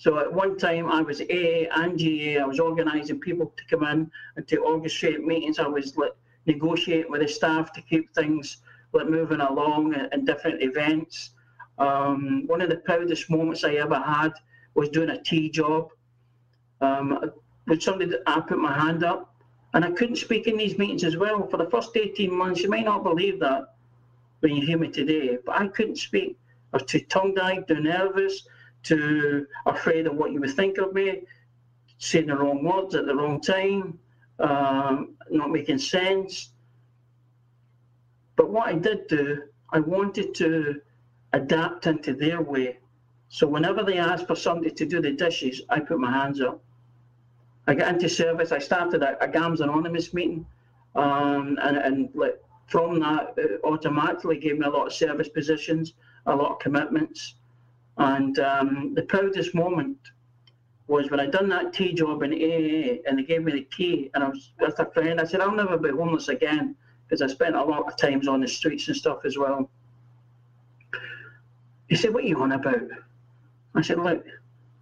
[0.00, 2.38] So at one time I was AA and GA.
[2.38, 5.58] I was organising people to come in and to orchestrate meetings.
[5.58, 6.14] I was like
[6.46, 8.62] negotiating with the staff to keep things
[8.94, 11.32] like moving along in different events.
[11.76, 14.32] Um, one of the proudest moments I ever had
[14.74, 15.90] was doing a tea job.
[16.80, 17.32] Um,
[17.66, 19.34] with somebody that I put my hand up,
[19.74, 22.62] and I couldn't speak in these meetings as well for the first 18 months.
[22.62, 23.74] You might not believe that
[24.40, 26.38] when you hear me today, but I couldn't speak.
[26.72, 28.46] I was too tongue-tied, too nervous,
[28.84, 31.22] to afraid of what you would think of me,
[31.98, 33.98] saying the wrong words at the wrong time,
[34.38, 36.50] um, not making sense.
[38.36, 40.80] But what I did do, I wanted to
[41.32, 42.78] adapt into their way.
[43.28, 46.60] So whenever they asked for somebody to do the dishes, I put my hands up.
[47.66, 48.50] I got into service.
[48.50, 50.46] I started a, a GAMS Anonymous meeting,
[50.96, 55.92] um, and, and like, from that, it automatically gave me a lot of service positions,
[56.26, 57.34] a lot of commitments.
[57.98, 59.98] And um, the proudest moment
[60.86, 64.10] was when I done that tea job in AA and they gave me the key
[64.14, 65.20] and I was with a friend.
[65.20, 66.74] I said, I'll never be homeless again
[67.06, 69.70] because I spent a lot of times on the streets and stuff as well.
[71.88, 72.88] He said, What are you on about?
[73.74, 74.24] I said, Look,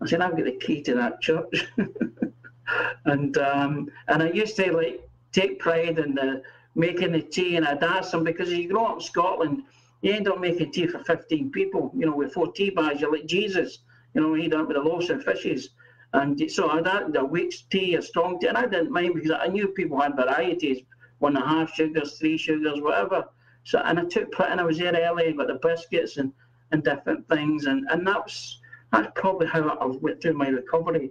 [0.00, 1.66] I said, I've got the key to that church.
[3.04, 6.42] and um, and I used to like take pride in the
[6.74, 9.62] making the tea and I'd ask them because you grow up in Scotland,
[10.02, 13.12] you end up making tea for 15 people, you know, with four tea bags, you're
[13.12, 13.78] like Jesus,
[14.14, 15.70] you know, you don't with the loaves and fishes.
[16.12, 19.32] And so I'd had a week's tea, a strong tea, and I didn't mind because
[19.32, 20.82] I knew people had varieties,
[21.18, 23.26] one and a half sugars, three sugars, whatever.
[23.64, 26.32] So and I took and I was there early, got the biscuits and,
[26.72, 28.60] and different things and, and that's
[28.92, 31.10] that's probably how I went through my recovery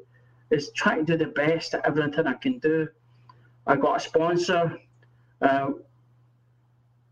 [0.50, 2.88] is trying to do the best at everything I can do.
[3.66, 4.80] I got a sponsor,
[5.42, 5.72] uh,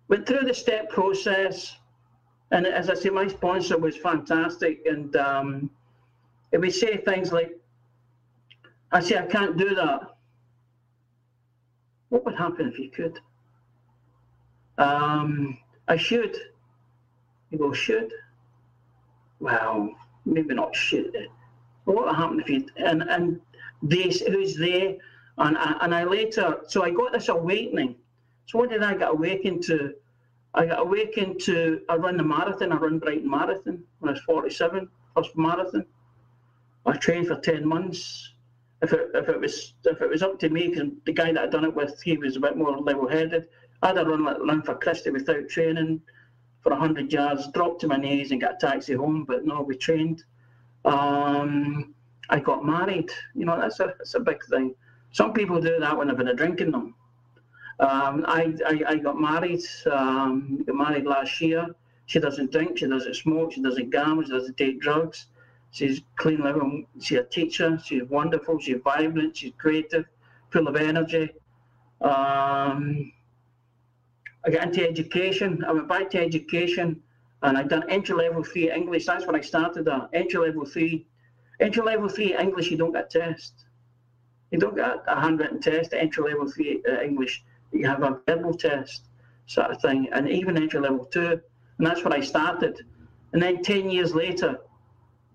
[0.07, 1.77] went through the step process,
[2.51, 5.69] and as I say, my sponsor was fantastic, and um,
[6.51, 7.57] it would say things like,
[8.91, 10.15] "I say I can't do that."
[12.09, 13.19] What would happen if you could?
[14.77, 16.37] Um, I should.
[17.49, 18.11] You go should.
[19.39, 19.93] Well,
[20.25, 21.29] maybe not should
[21.85, 23.39] what would happen if you and and
[23.81, 24.95] this who's there
[25.37, 27.95] and and I later so I got this awakening.
[28.45, 29.93] So what did I get awakened to?
[30.53, 32.71] I got awakened to I run the marathon.
[32.71, 35.85] I run Brighton Marathon when I was 47, first marathon.
[36.85, 38.33] I trained for 10 months.
[38.81, 41.43] If it, if it was if it was up to me, because the guy that
[41.43, 43.47] I'd done it with, he was a bit more level-headed.
[43.81, 46.01] I'd have run like run for Christie without training
[46.61, 49.23] for 100 yards, dropped to my knees and got a taxi home.
[49.23, 50.23] But no, we trained.
[50.83, 51.95] Um,
[52.29, 53.09] I got married.
[53.33, 54.75] You know, that's a that's a big thing.
[55.11, 56.95] Some people do that when they've been drinking them.
[57.79, 59.61] Um, I, I, I got married.
[59.91, 61.67] Um, got married last year.
[62.05, 62.77] She doesn't drink.
[62.77, 63.53] She doesn't smoke.
[63.53, 64.23] She doesn't gamble.
[64.23, 65.27] She doesn't take drugs.
[65.71, 66.87] She's clean living.
[67.01, 67.79] She's a teacher.
[67.83, 68.59] She's wonderful.
[68.59, 69.35] She's vibrant.
[69.37, 70.05] She's creative,
[70.51, 71.33] full of energy.
[72.01, 73.11] Um,
[74.45, 75.63] I got into education.
[75.67, 77.01] I went back to education
[77.41, 79.05] and I done entry level three English.
[79.05, 81.05] That's when I started that entry level three.
[81.59, 83.65] Entry level three English, you don't get a test.
[84.51, 85.93] You don't get a handwritten test.
[85.93, 87.43] Entry level three uh, English,
[87.75, 89.07] you have a verbal test,
[89.47, 91.41] sort of thing, and even entry level two.
[91.77, 92.85] And that's where I started.
[93.33, 94.59] And then ten years later,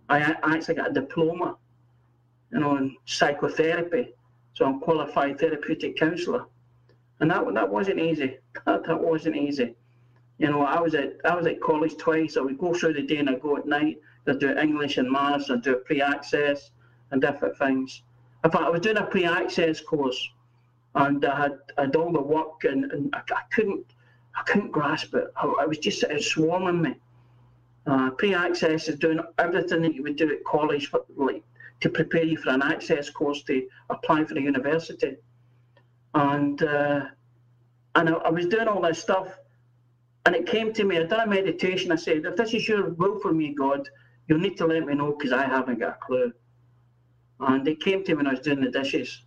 [0.08, 1.56] I, I actually got a diploma,
[2.52, 4.14] you know, in psychotherapy.
[4.54, 6.46] So I'm qualified therapeutic counsellor,
[7.20, 8.38] and that that wasn't easy.
[8.66, 9.74] That, that wasn't easy.
[10.38, 12.36] You know, I was at I was at college twice.
[12.36, 13.98] I would go through the day and I go at night.
[14.26, 15.50] I do English and maths.
[15.50, 16.70] I do pre-access
[17.10, 18.02] and different things.
[18.44, 20.30] In fact, I was doing a pre-access course,
[20.94, 23.84] and I had I had all the work, and, and I, I couldn't
[24.34, 25.32] I couldn't grasp it.
[25.36, 26.94] I, I was just it was swarming me.
[27.86, 31.42] Uh, pre-access is doing everything that you would do at college, for, like
[31.80, 35.16] to prepare you for an access course to apply for a university.
[36.14, 37.06] And uh,
[37.94, 39.38] and I, I was doing all this stuff
[40.26, 41.90] and it came to me, I done a meditation.
[41.92, 43.88] I said, if this is your will for me, God,
[44.28, 46.32] you'll need to let me know because I haven't got a clue.
[47.40, 49.22] And it came to me when I was doing the dishes.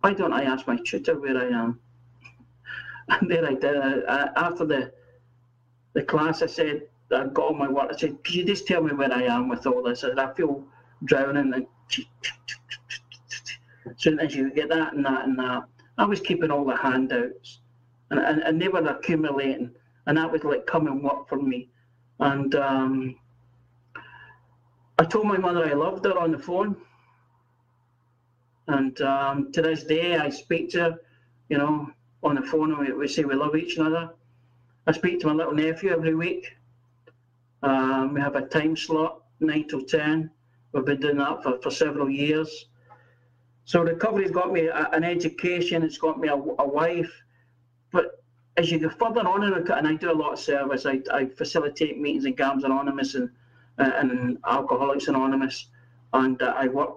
[0.00, 1.80] Why don't I ask my tutor where I am?
[3.10, 3.76] And there I did.
[3.76, 4.92] I, after the
[5.94, 7.90] the class, I said, I got all my work.
[7.90, 10.04] I said, could you just tell me where I am with all this?
[10.04, 10.64] I said, I feel
[11.04, 11.54] drowning.
[11.54, 11.66] And
[13.96, 15.64] soon as you get that and that and that,
[15.96, 17.60] I was keeping all the handouts.
[18.10, 19.74] And, and, and they were accumulating
[20.08, 21.68] and that was like come and work for me.
[22.18, 23.16] And um,
[24.98, 26.76] I told my mother I loved her on the phone.
[28.68, 31.00] And um, to this day, I speak to her,
[31.48, 31.90] you know,
[32.22, 32.78] on the phone.
[32.78, 34.10] We, we say we love each other.
[34.86, 36.54] I speak to my little nephew every week.
[37.62, 40.30] Um, we have a time slot, 9 till 10.
[40.72, 42.66] We've been doing that for, for several years.
[43.64, 47.12] So recovery's got me a, an education, it's got me a, a wife,
[47.92, 48.22] but
[48.56, 51.00] as you go further on in it, and I do a lot of service, I,
[51.12, 53.28] I facilitate meetings in GAMS Anonymous and,
[53.78, 55.66] uh, and Alcoholics Anonymous,
[56.14, 56.96] and uh, I work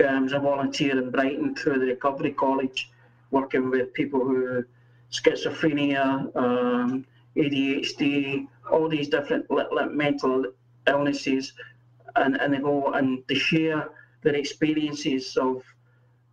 [0.00, 2.90] um, a volunteer in Brighton through the Recovery College,
[3.30, 4.64] working with people who
[5.10, 7.06] schizophrenia, um,
[7.36, 9.46] ADHD, all these different
[9.92, 10.46] mental
[10.86, 11.52] illnesses,
[12.16, 13.88] and, and they go and they share
[14.22, 15.62] their experiences of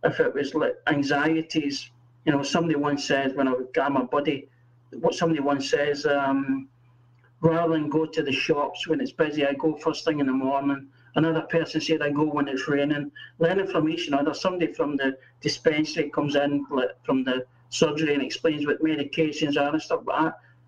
[0.02, 1.90] if it was like anxieties.
[2.24, 4.48] You know, somebody once said when I got my buddy,
[4.92, 6.68] what somebody once says, um,
[7.40, 10.32] rather than go to the shops when it's busy, I go first thing in the
[10.32, 10.88] morning.
[11.16, 13.10] Another person said I go when it's raining.
[13.38, 14.34] Learning from each other.
[14.34, 16.66] Somebody from the dispensary comes in
[17.04, 20.02] from the surgery and explains what medications are and stuff.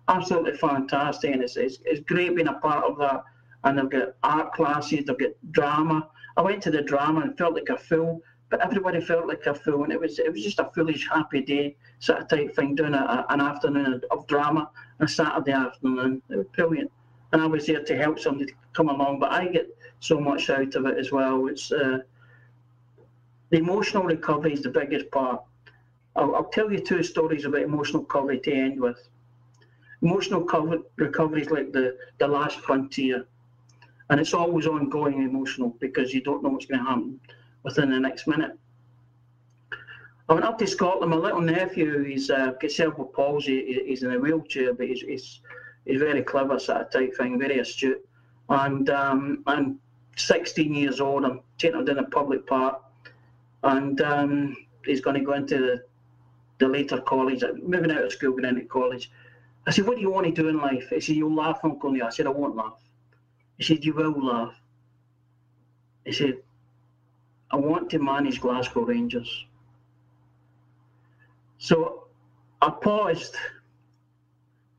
[0.09, 3.25] Absolutely fantastic, and it's, it's, it's great being a part of that.
[3.65, 6.07] And they've got art classes, they've got drama.
[6.37, 9.53] I went to the drama and felt like a fool, but everybody felt like a
[9.53, 12.75] fool, and it was it was just a foolish, happy day sort of type thing,
[12.75, 16.21] doing a, an afternoon of drama on a Saturday afternoon.
[16.29, 16.91] It was brilliant,
[17.33, 19.19] and I was there to help somebody come along.
[19.19, 21.47] But I get so much out of it as well.
[21.47, 21.99] It's uh,
[23.49, 25.41] the emotional recovery is the biggest part.
[26.15, 29.07] I'll, I'll tell you two stories about emotional recovery to end with.
[30.01, 33.25] Emotional cover, recovery is like the, the last frontier.
[34.09, 37.19] And it's always ongoing emotional because you don't know what's going to happen
[37.63, 38.57] within the next minute.
[40.29, 41.11] I went up to Scotland.
[41.11, 43.83] My little nephew, he's uh, got cerebral palsy.
[43.85, 45.39] He's in a wheelchair, but he's, he's,
[45.85, 48.05] he's very clever, sort of type thing, very astute.
[48.49, 49.79] And um, I'm
[50.17, 51.23] 16 years old.
[51.23, 52.81] I'm taking him down a public park,
[53.63, 55.83] and um, he's going to go into the,
[56.59, 59.11] the later college, moving out of school, going into college.
[59.67, 60.89] I said, What do you want to do in life?
[60.89, 62.05] He said, You'll laugh, Uncle Neil.
[62.05, 62.79] I said, I won't laugh.
[63.57, 64.55] He said, You will laugh.
[66.05, 66.37] He said,
[67.51, 69.45] I want to manage Glasgow Rangers.
[71.57, 72.07] So
[72.61, 73.35] I paused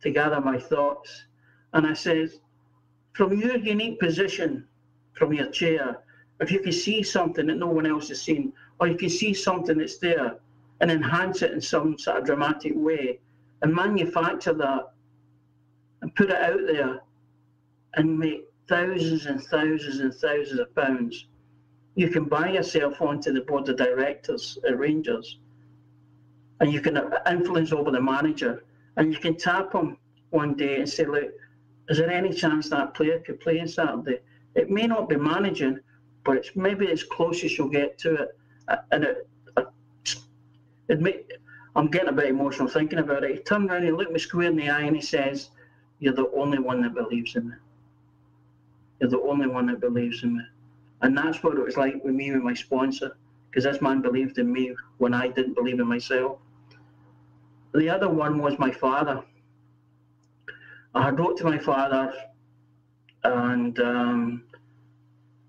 [0.03, 1.25] to gather my thoughts
[1.73, 2.31] and I said,
[3.13, 4.68] From your unique position,
[5.19, 5.99] from your chair,
[6.41, 9.35] if you can see something that no one else has seen, or you can see
[9.35, 10.39] something that's there
[10.81, 13.19] and enhance it in some sort of dramatic way,
[13.63, 14.93] and manufacture that
[16.01, 17.01] and put it out there
[17.95, 21.27] and make thousands and thousands and thousands of pounds.
[21.97, 25.39] You can buy yourself onto the board of directors at Rangers
[26.61, 28.63] and you can influence over the manager
[28.97, 29.97] and you can tap him
[30.31, 31.31] one day and say, look,
[31.89, 34.21] is there any chance that player could play on Saturday?
[34.55, 35.79] It may not be managing,
[36.25, 38.39] but it's maybe as close as you'll get to it.
[38.91, 39.29] And it,
[40.89, 41.23] it may,
[41.77, 43.31] I'm getting a bit emotional thinking about it.
[43.37, 45.51] He turned around, he looked me square in the eye, and he says,
[46.01, 47.55] You're the only one that believes in me.
[49.01, 50.45] You're the only one that believes in me.
[51.03, 53.17] And that's what it was like with me and my sponsor,
[53.51, 56.39] because this man believed in me when I didn't believe in myself.
[57.75, 59.23] The other one was my father.
[60.95, 62.13] I had wrote to my father,
[63.25, 64.45] and um,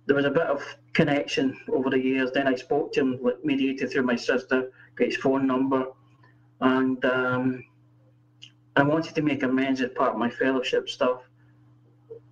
[0.06, 2.32] there was a bit of connection over the years.
[2.32, 5.86] Then I spoke to him, like, mediated through my sister, got his phone number,
[6.62, 7.64] and um,
[8.76, 11.22] I wanted to make amends as part of my fellowship stuff.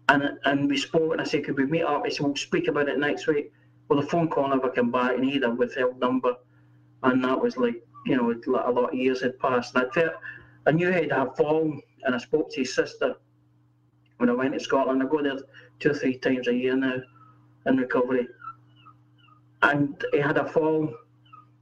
[0.10, 2.06] And and we spoke, and I said, could we meet up?
[2.06, 3.52] He said, we'll speak about it next week.
[3.88, 6.36] Well, the phone call never came back, and he had a number,
[7.04, 9.76] and that was like, you know, a lot of years had passed.
[9.76, 10.14] And I felt,
[10.66, 13.16] I knew he'd have fallen, and I spoke to his sister
[14.18, 15.02] when I went to Scotland.
[15.02, 15.38] I go there
[15.80, 16.98] two or three times a year now
[17.66, 18.28] in recovery.
[19.62, 20.94] And he had a fall,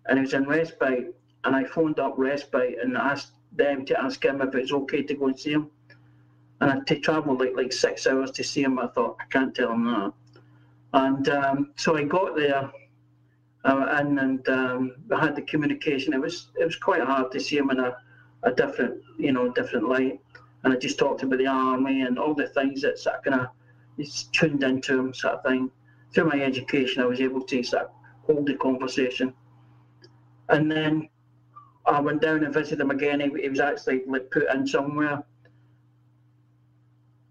[0.08, 4.24] and he was in respite, and I phoned up Respite and asked them to ask
[4.24, 5.70] him if it was okay to go and see him.
[6.60, 8.80] And I had to travel like like six hours to see him.
[8.80, 10.14] I thought I can't tell him that.
[10.94, 12.72] And um, so I got there,
[13.66, 16.14] uh, and and um, I had the communication.
[16.14, 17.98] It was it was quite hard to see him in a,
[18.44, 20.20] a different you know different light.
[20.66, 23.40] And I just talked about the army and all the things that sort of kind
[23.40, 25.70] of tuned into him sort of thing.
[26.12, 27.90] Through my education, I was able to sort of
[28.24, 29.32] hold the conversation.
[30.50, 31.08] And then
[31.86, 33.20] I went down and visited him again.
[33.20, 35.24] He, he was actually like put in somewhere.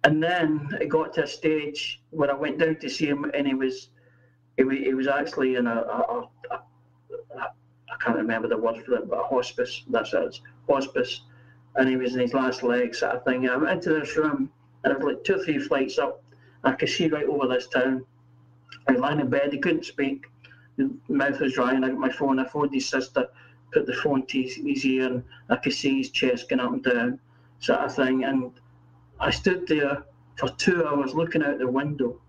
[0.05, 3.49] And then it got to a stage where I went down to see him, and
[3.49, 3.89] he was,
[4.57, 6.61] he, he was actually in a, a, a, a
[7.91, 9.83] I can't remember the word for it, but a hospice.
[9.89, 11.23] That's it, hospice.
[11.77, 13.49] And he was in his last legs, sort of thing.
[13.49, 14.51] I went into this room,
[14.85, 16.23] and it was like two or three flights up.
[16.63, 18.05] I could see right over this town.
[18.89, 19.53] I was lying in bed.
[19.53, 20.27] He couldn't speak.
[20.77, 22.39] His mouth was dry, and I got my phone.
[22.39, 23.29] I phoned his sister
[23.75, 26.73] put the phone to his, his ear and I could see his chest going up
[26.73, 27.21] and down,
[27.59, 28.25] sort of thing.
[28.25, 28.53] And
[29.19, 30.05] I stood there
[30.37, 32.21] for two hours looking out the window,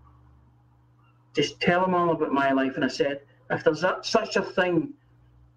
[1.36, 2.76] just tell him all about my life.
[2.76, 4.94] And I said, if there's that, such a thing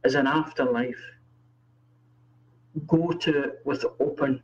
[0.04, 1.00] as an afterlife,
[2.86, 4.42] go to it with open,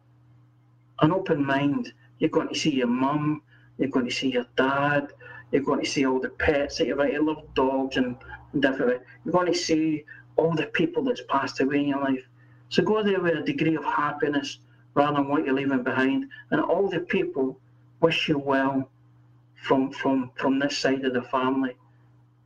[1.00, 1.92] an open mind.
[2.18, 3.42] You're going to see your mum,
[3.78, 5.12] you're going to see your dad,
[5.52, 7.12] you're going to see all the pets that you have.
[7.12, 8.16] You love dogs and,
[8.52, 9.02] and different.
[9.24, 10.04] You're going to see
[10.36, 12.24] all the people that's passed away in your life.
[12.68, 14.58] So go there with a degree of happiness
[14.94, 16.26] rather than what you're leaving behind.
[16.50, 17.60] And all the people
[18.00, 18.90] wish you well
[19.54, 21.76] from from from this side of the family.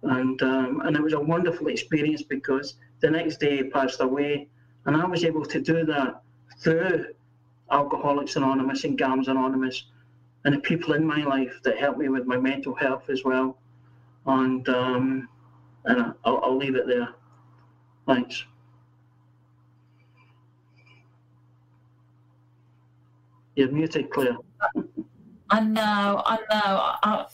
[0.02, 4.48] And um, and it was a wonderful experience because the next day he passed away.
[4.86, 6.22] And I was able to do that
[6.58, 7.06] through
[7.70, 9.84] Alcoholics Anonymous and GAMS Anonymous
[10.44, 13.58] and the people in my life that helped me with my mental health as well.
[14.26, 15.28] And um,
[15.84, 17.08] and I'll, I'll leave it there.
[18.06, 18.44] Thanks.
[23.56, 24.36] You're muted, Claire.
[25.50, 26.94] I know, I know.
[27.02, 27.26] I,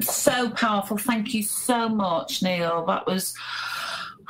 [0.00, 0.96] so powerful.
[0.96, 2.84] Thank you so much, Neil.
[2.86, 3.34] That was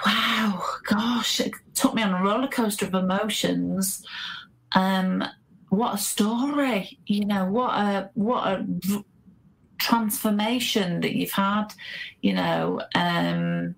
[0.07, 0.63] wow.
[0.85, 1.41] Gosh,
[1.81, 4.05] took me on a roller coaster of emotions.
[4.73, 5.25] Um,
[5.71, 6.99] what a story!
[7.07, 8.67] You know, what a what a
[9.79, 11.73] transformation that you've had.
[12.21, 13.75] You know, um,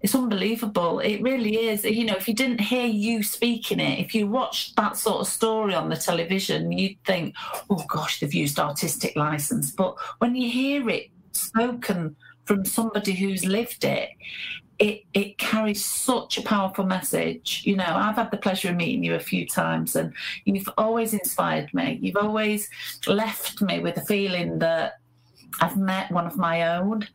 [0.00, 1.00] it's unbelievable.
[1.00, 1.84] It really is.
[1.84, 5.26] You know, if you didn't hear you speaking it, if you watched that sort of
[5.26, 7.34] story on the television, you'd think,
[7.68, 9.72] oh gosh, they've used artistic license.
[9.72, 14.10] But when you hear it spoken from somebody who's lived it,
[14.80, 17.62] it, it carries such a powerful message.
[17.64, 20.12] You know, I've had the pleasure of meeting you a few times and
[20.46, 21.98] you've always inspired me.
[22.00, 22.68] You've always
[23.06, 24.94] left me with a feeling that
[25.60, 27.06] I've met one of my own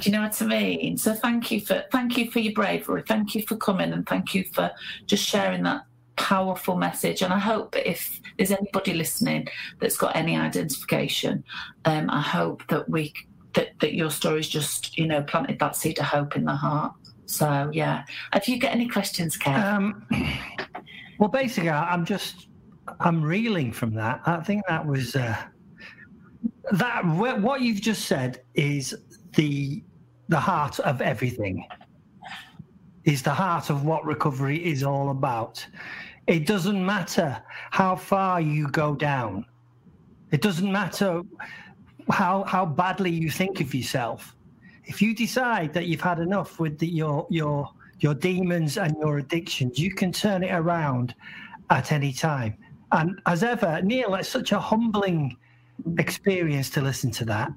[0.00, 0.96] do you know what I mean?
[0.96, 3.02] So thank you for thank you for your bravery.
[3.06, 4.70] Thank you for coming and thank you for
[5.04, 5.82] just sharing that
[6.16, 7.20] powerful message.
[7.20, 9.48] And I hope if there's anybody listening
[9.80, 11.44] that's got any identification,
[11.84, 13.12] um, I hope that we
[13.52, 16.94] that, that your story's just, you know, planted that seed of hope in the heart.
[17.32, 18.04] So yeah.
[18.32, 19.62] Have you got any questions, Kev?
[19.64, 20.06] Um,
[21.18, 22.48] well basically I'm just
[23.00, 24.20] I'm reeling from that.
[24.26, 25.36] I think that was uh,
[26.72, 28.94] that what you've just said is
[29.34, 29.82] the
[30.28, 31.66] the heart of everything
[33.04, 35.66] is the heart of what recovery is all about
[36.26, 39.44] it doesn't matter how far you go down
[40.30, 41.22] it doesn't matter
[42.08, 44.36] how how badly you think of yourself
[44.84, 47.70] if you decide that you've had enough with the, your your
[48.00, 51.14] your demons and your addictions you can turn it around
[51.70, 52.56] at any time
[52.92, 55.36] and as ever neil it's such a humbling
[55.98, 57.50] experience to listen to that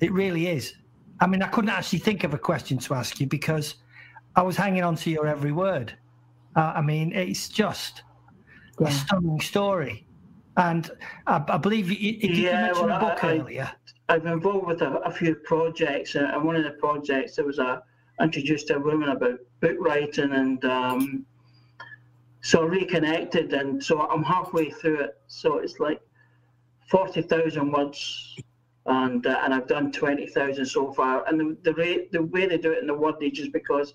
[0.00, 0.74] it really is
[1.20, 3.76] I mean, I couldn't actually think of a question to ask you because
[4.36, 5.96] I was hanging on to your every word.
[6.54, 8.02] Uh, I mean, it's just
[8.80, 8.88] yeah.
[8.88, 10.06] a stunning story.
[10.56, 10.90] And
[11.26, 13.70] I, I believe you, you, yeah, mentioned well, a book I, earlier.
[14.08, 17.44] I've been involved with a, a, few projects, uh, and one of the projects there
[17.44, 17.82] was a
[18.20, 21.26] introduced a woman about book writing, and um,
[22.40, 25.18] so I reconnected, and so I'm halfway through it.
[25.26, 26.00] So it's like
[26.90, 28.36] forty thousand words
[28.88, 31.26] and uh, and I've done twenty thousand so far.
[31.28, 33.94] And the the rate the way they do it in the wordage is because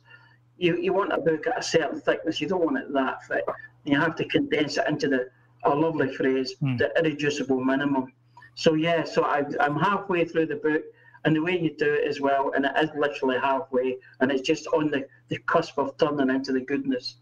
[0.58, 2.40] you, you want a book at a certain thickness.
[2.40, 3.44] You don't want it that thick.
[3.86, 5.30] You have to condense it into the
[5.66, 6.78] a lovely phrase, mm.
[6.78, 8.14] the irreducible minimum.
[8.56, 10.84] So yeah, so I, I'm halfway through the book,
[11.26, 14.42] and the way you do it as well, and it is literally halfway, and it's
[14.42, 17.18] just on the, the cusp of turning into the goodness.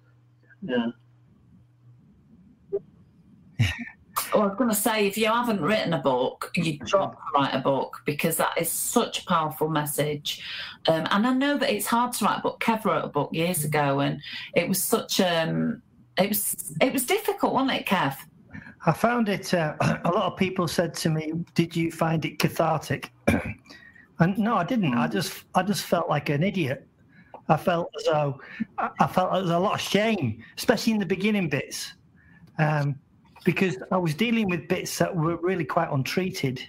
[0.62, 0.88] Yeah.
[4.34, 7.20] Oh, I was going to say, if you haven't written a book, you drop to
[7.36, 10.42] write a book because that is such a powerful message.
[10.88, 12.62] Um, and I know that it's hard to write a book.
[12.62, 14.22] Kev wrote a book years ago, and
[14.56, 15.82] it was such um,
[16.18, 18.16] it was it was difficult, wasn't it, Kev?
[18.86, 19.54] I found it.
[19.54, 19.76] Uh,
[20.06, 23.12] a lot of people said to me, "Did you find it cathartic?"
[24.20, 24.94] and no, I didn't.
[24.94, 26.88] I just I just felt like an idiot.
[27.50, 28.40] I felt as though
[28.78, 31.94] I felt there was a lot of shame, especially in the beginning bits.
[32.58, 32.96] Um,
[33.44, 36.62] because I was dealing with bits that were really quite untreated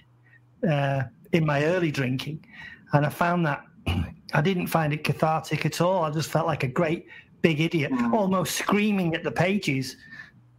[0.67, 2.43] uh, in my early drinking,
[2.93, 3.63] and I found that
[4.33, 6.03] I didn't find it cathartic at all.
[6.03, 7.05] I just felt like a great
[7.41, 8.13] big idiot, mm.
[8.13, 9.97] almost screaming at the pages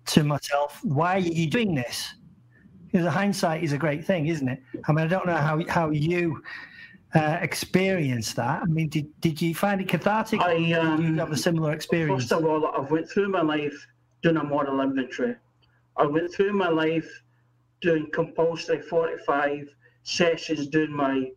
[0.07, 2.15] to myself, "Why are you doing this?"
[2.91, 4.63] Because hindsight is a great thing, isn't it?
[4.87, 6.43] I mean, I don't know how how you.
[7.17, 8.61] Uh, experienced that.
[8.61, 10.41] I mean, did, did you find it cathartic?
[10.41, 12.25] I um, did you have a similar experience?
[12.25, 13.87] First of all, I've went through my life
[14.21, 15.37] doing a moral inventory.
[15.97, 17.09] I went through my life
[17.81, 19.69] doing compulsory 45
[20.03, 21.31] sessions, doing my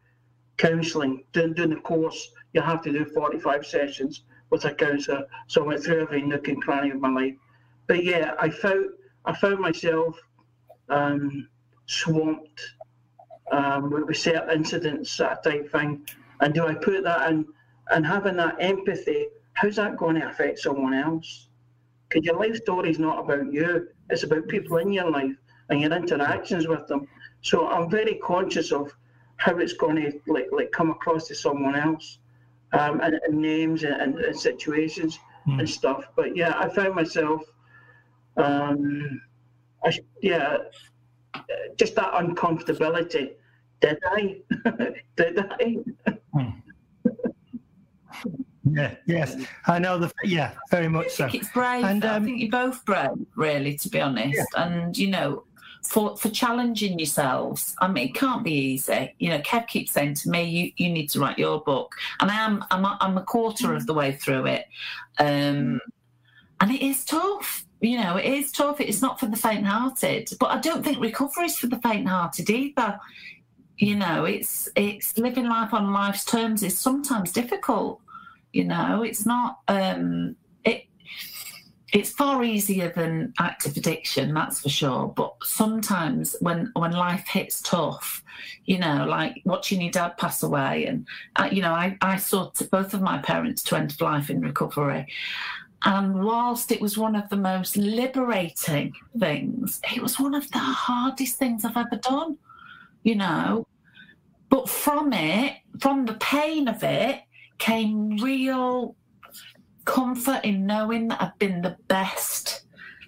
[0.57, 2.32] counselling, doing, doing the course.
[2.53, 5.26] You have to do 45 sessions with a counsellor.
[5.47, 7.36] So I went through every nook and cranny of my life.
[7.88, 8.90] But yeah, I found
[9.26, 10.20] I found myself
[10.90, 11.48] um,
[11.86, 12.62] swamped
[13.52, 16.06] um, with, certain incidents, that type thing.
[16.42, 17.46] And do I put that in?
[17.90, 21.48] And having that empathy, how's that going to affect someone else?
[22.08, 23.88] Because your life story is not about you.
[24.10, 25.36] It's about people in your life
[25.70, 27.08] and your interactions with them.
[27.42, 28.94] So I'm very conscious of
[29.38, 32.20] how it's going to like like come across to someone else,
[32.74, 35.60] um, and, and names and, and situations mm.
[35.60, 36.06] and stuff.
[36.16, 37.44] But yeah, I found myself,
[38.38, 39.22] um,
[39.84, 40.58] I, yeah,
[41.78, 43.34] just that uncomfortability.
[43.80, 44.38] Did I?
[45.16, 45.78] Did I?
[46.36, 46.62] mm.
[48.70, 50.12] Yeah, yes, I know the.
[50.24, 51.30] Yeah, very much so.
[51.34, 51.84] it's brave.
[51.86, 54.38] And, um, I think you're both brave, really, to be honest.
[54.56, 54.66] Yeah.
[54.66, 55.44] And you know,
[55.88, 57.76] for for challenging yourselves.
[57.80, 59.16] I mean, it can't be easy.
[59.20, 62.30] You know, Kev keeps saying to me, "You you need to write your book," and
[62.30, 62.64] I am.
[62.70, 64.66] I'm a, I'm a quarter of the way through it,
[65.20, 65.80] um,
[66.60, 67.66] and it is tough.
[67.80, 68.82] You know, it is tough.
[68.82, 72.99] It's not for the faint-hearted, but I don't think recovery is for the faint-hearted either.
[73.78, 78.01] You know, it's it's living life on life's terms is sometimes difficult.
[78.51, 79.60] You know, it's not.
[79.68, 80.36] Um,
[80.66, 80.86] it
[81.93, 85.08] it's far easier than active addiction, that's for sure.
[85.08, 88.24] But sometimes when when life hits tough,
[88.66, 92.51] you know, like watching your dad pass away, and uh, you know, I I saw
[92.72, 95.05] both of my parents to end of life in recovery.
[95.84, 100.57] And whilst it was one of the most liberating things, it was one of the
[100.57, 102.38] hardest things I've ever done,
[103.03, 103.67] you know.
[104.49, 107.21] But from it, from the pain of it,
[107.59, 108.95] came real
[109.86, 112.63] comfort in knowing that I've been the best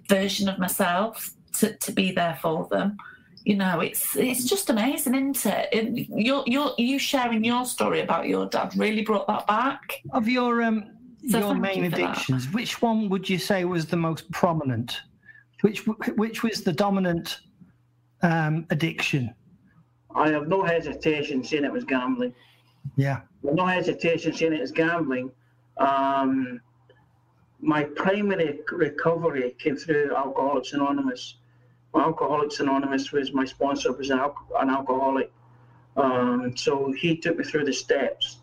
[0.08, 2.98] version of myself to, to be there for them.
[3.46, 6.10] You know, it's it's just amazing, isn't it?
[6.10, 10.04] you're, you're, you sharing your story about your dad really brought that back.
[10.12, 10.92] Of your um,
[11.28, 12.56] so your main you addictions, that.
[12.56, 15.02] which one would you say was the most prominent?
[15.62, 17.42] Which which was the dominant
[18.22, 19.34] um, addiction?
[20.16, 22.34] I have no hesitation saying it was gambling.
[22.96, 23.22] Yeah.
[23.44, 25.32] No hesitation saying it was gambling.
[25.78, 26.62] Um,
[27.60, 31.36] my primary recovery came through Alcoholics Anonymous.
[31.96, 35.32] Alcoholics Anonymous was my sponsor, was an, al- an alcoholic.
[35.98, 38.38] Um, so he took me through the steps.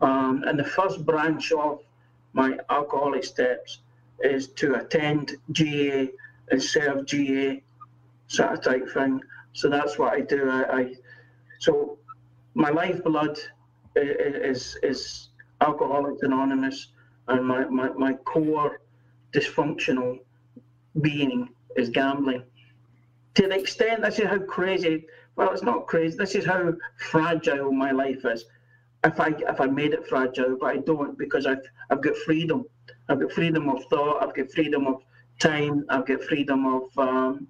[0.00, 1.80] Um, and the first branch of
[2.36, 3.80] my alcoholic steps
[4.20, 6.10] is to attend GA
[6.50, 7.62] and serve GA
[8.28, 9.20] sort of type thing.
[9.54, 10.50] So that's what I do.
[10.50, 10.94] I, I
[11.58, 11.98] so
[12.54, 13.38] my lifeblood
[13.96, 15.28] is, is,
[15.62, 16.88] Alcoholics Anonymous
[17.28, 18.82] and my, my, my core
[19.32, 20.18] dysfunctional
[21.00, 22.42] being is gambling.
[23.36, 27.72] To the extent, this is how crazy, well, it's not crazy, this is how fragile
[27.72, 28.44] my life is.
[29.06, 32.64] If I if I made it fragile, but I don't because I've I've got freedom.
[33.08, 34.22] I've got freedom of thought.
[34.22, 35.02] I've got freedom of
[35.38, 35.84] time.
[35.88, 37.48] I've got freedom of um,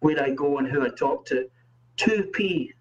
[0.00, 1.48] where I go and who I talk to.
[1.96, 2.72] Two p.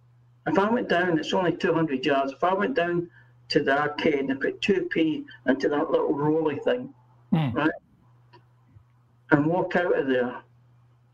[0.46, 2.34] If I went down, it's only two hundred yards.
[2.34, 3.10] If I went down
[3.50, 6.94] to the arcade and put 2p into that little rolly thing,
[7.32, 7.54] mm.
[7.54, 7.72] right?
[9.32, 10.42] And walk out of there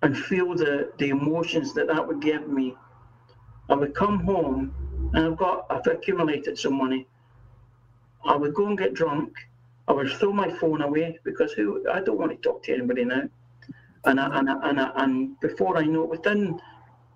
[0.02, 2.76] and feel the, the emotions that that would give me.
[3.70, 4.74] I would come home
[5.14, 7.08] and I've got, I've accumulated some money.
[8.24, 9.34] I would go and get drunk.
[9.88, 13.06] I would throw my phone away because who I don't want to talk to anybody
[13.06, 13.24] now.
[14.06, 16.60] And I, and I, and, I, and before I know, within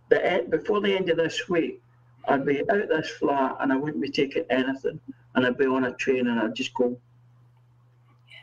[0.09, 1.81] the before the end of this week,
[2.27, 4.99] I'd be out this flat and I wouldn't be taking anything,
[5.35, 6.97] and I'd be on a train and I'd just go.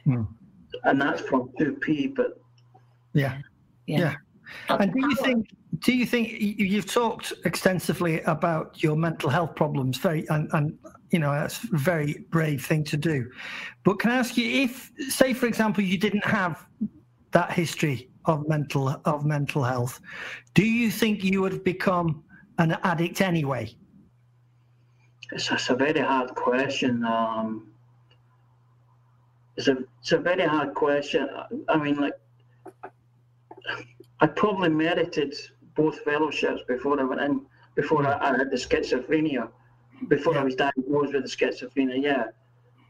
[0.04, 0.22] Hmm.
[0.84, 2.40] And that's from two P, but
[3.12, 3.38] yeah,
[3.86, 3.98] yeah.
[3.98, 4.14] yeah.
[4.68, 5.48] And do you think?
[5.78, 9.96] Do you think you've talked extensively about your mental health problems?
[9.98, 10.78] Very, and, and
[11.10, 13.30] you know that's a very brave thing to do.
[13.84, 16.66] But can I ask you if, say, for example, you didn't have
[17.32, 20.00] that history of mental of mental health,
[20.54, 22.22] do you think you would have become
[22.58, 23.74] an addict anyway?
[25.32, 27.04] It's, it's a very hard question.
[27.04, 27.72] Um,
[29.56, 31.28] it's a it's a very hard question.
[31.68, 32.14] I mean, like,
[34.20, 35.34] I probably merited
[35.74, 37.46] both fellowships before I went in.
[37.74, 39.48] Before I, I had the schizophrenia,
[40.08, 40.36] before.
[40.36, 42.02] I was diagnosed with the schizophrenia.
[42.02, 42.24] Yeah,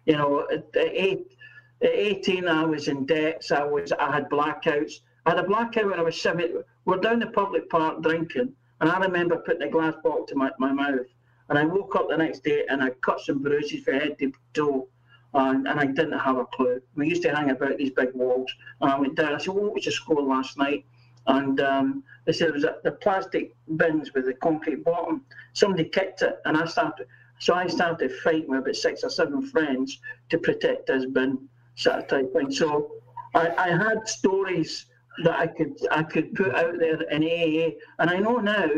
[0.07, 1.37] you know, at, eight,
[1.83, 3.53] at 18, I was in debts.
[3.53, 5.01] I was I had blackouts.
[5.27, 6.65] I had a blackout when I was seven.
[6.85, 10.51] We're down the public park drinking, and I remember putting a glass bottle to my,
[10.59, 11.07] my mouth.
[11.51, 14.33] And I woke up the next day and I cut some bruises from head to
[14.55, 14.89] toe.
[15.35, 16.81] And, and I didn't have a clue.
[16.95, 18.51] We used to hang about these big walls.
[18.81, 19.35] And I went down.
[19.35, 20.85] I said, well, What was your score last night?
[21.31, 25.25] And um, they said it was the plastic bins with the concrete bottom.
[25.53, 27.07] Somebody kicked it, and I started.
[27.39, 32.01] So I started fighting with about six or seven friends to protect this bin, sort
[32.01, 32.51] of type thing.
[32.51, 32.93] So
[33.35, 34.87] I, I had stories
[35.23, 38.69] that I could I could put out there in AA, and I know now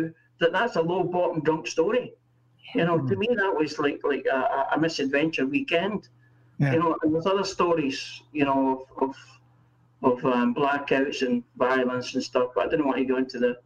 [0.41, 2.13] that that's a low bottom drunk story.
[2.75, 6.09] You know, to me that was like like a, a misadventure weekend.
[6.59, 6.75] Yeah.
[6.75, 9.17] You know, and there's other stories, you know, of of,
[10.03, 13.59] of um, blackouts and violence and stuff, but I didn't want to go into the.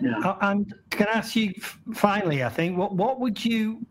[0.00, 0.18] Yeah.
[0.18, 1.52] Uh, and can I ask you
[1.94, 2.42] finally?
[2.42, 3.84] I think what what would you,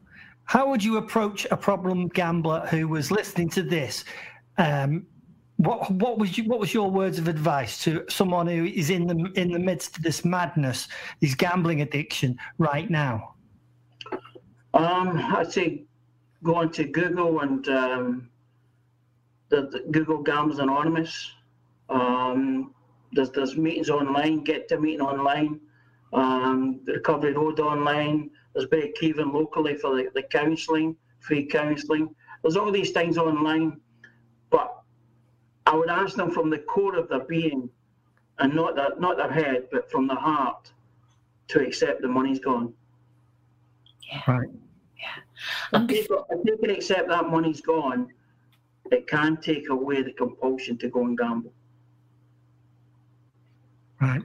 [0.46, 4.04] how would you approach a problem gambler who was listening to this?
[4.58, 5.06] Um,
[5.58, 9.06] what what was you, what was your words of advice to someone who is in
[9.06, 10.88] the in the midst of this madness,
[11.20, 13.36] this gambling addiction right now?
[14.74, 15.84] Um, I'd say
[16.44, 18.30] go onto Google and um,
[19.50, 21.34] the, the Google Gamblers Anonymous.
[21.92, 22.74] Um,
[23.12, 25.60] there's, there's meetings online, get to meeting online,
[26.14, 28.30] um, the Recovery Road online.
[28.54, 28.68] There's
[29.00, 32.16] Kevin locally for the, the counselling, free counselling.
[32.42, 33.80] There's all these things online,
[34.50, 34.82] but
[35.66, 37.70] I would ask them from the core of their being,
[38.40, 40.72] and not their, not their head, but from the heart,
[41.50, 42.74] to accept the money's gone.
[44.10, 44.22] Yeah.
[44.28, 44.50] Right.
[44.98, 45.80] Yeah.
[45.90, 48.08] If they, if they can accept that money's gone,
[48.92, 51.54] it can take away the compulsion to go and gamble.
[54.02, 54.22] Right.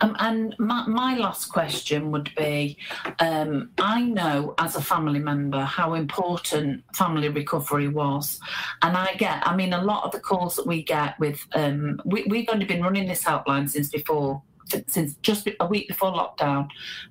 [0.00, 2.78] Um, and my, my last question would be
[3.18, 8.40] um, I know as a family member how important family recovery was.
[8.82, 12.00] And I get, I mean, a lot of the calls that we get with, um,
[12.04, 14.42] we, we've only been running this helpline since before
[14.86, 16.68] since just a week before lockdown,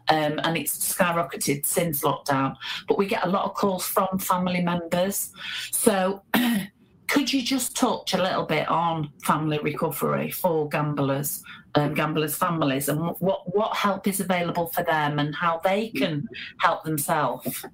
[0.09, 2.55] um, and it's skyrocketed since lockdown.
[2.87, 5.31] But we get a lot of calls from family members.
[5.71, 6.21] So,
[7.17, 11.41] could you just touch a little bit on family recovery for gamblers,
[11.73, 16.27] um, gamblers' families, and what what help is available for them, and how they can
[16.59, 17.65] help themselves?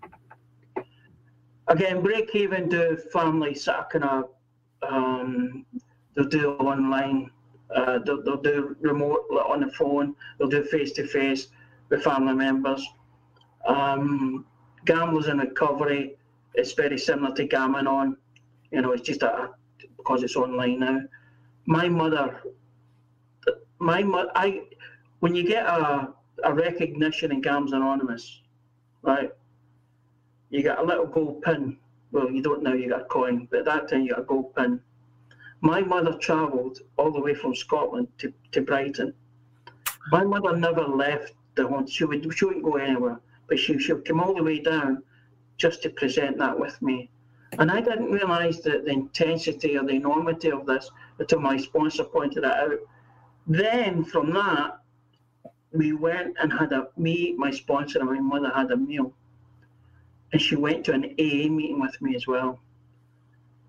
[1.67, 3.53] Again, break even do family
[3.91, 4.29] kind of
[4.81, 5.65] um,
[6.15, 7.29] they'll do online
[7.75, 10.15] uh, they'll, they'll, do remote on the phone.
[10.39, 11.47] They'll do face to face
[11.89, 12.81] with family members.
[13.67, 14.45] Um,
[14.85, 16.15] gamblers in recovery,
[16.53, 18.15] it's very similar to gambling on.
[18.73, 19.51] You know, it's just a,
[19.97, 21.01] because it's online now.
[21.65, 22.41] My mother,
[23.79, 24.63] my mother, I,
[25.21, 26.09] when you get a,
[26.43, 28.41] a recognition in Gamblers Anonymous,
[29.01, 29.31] right?
[30.49, 31.77] You get a little gold pin.
[32.11, 34.23] Well, you don't know you got a coin, but at that time you got a
[34.23, 34.81] gold pin
[35.63, 39.13] my mother travelled all the way from Scotland to, to Brighton.
[40.11, 41.87] My mother never left the home.
[41.87, 45.03] She would she wouldn't go anywhere, but she she would come all the way down
[45.57, 47.09] just to present that with me.
[47.59, 50.89] And I didn't realise the, the intensity or the enormity of this
[51.19, 52.79] until my sponsor pointed it out.
[53.47, 54.79] Then from that,
[55.71, 59.13] we went and had a me, my sponsor, and my mother had a meal.
[60.31, 62.59] And she went to an AA meeting with me as well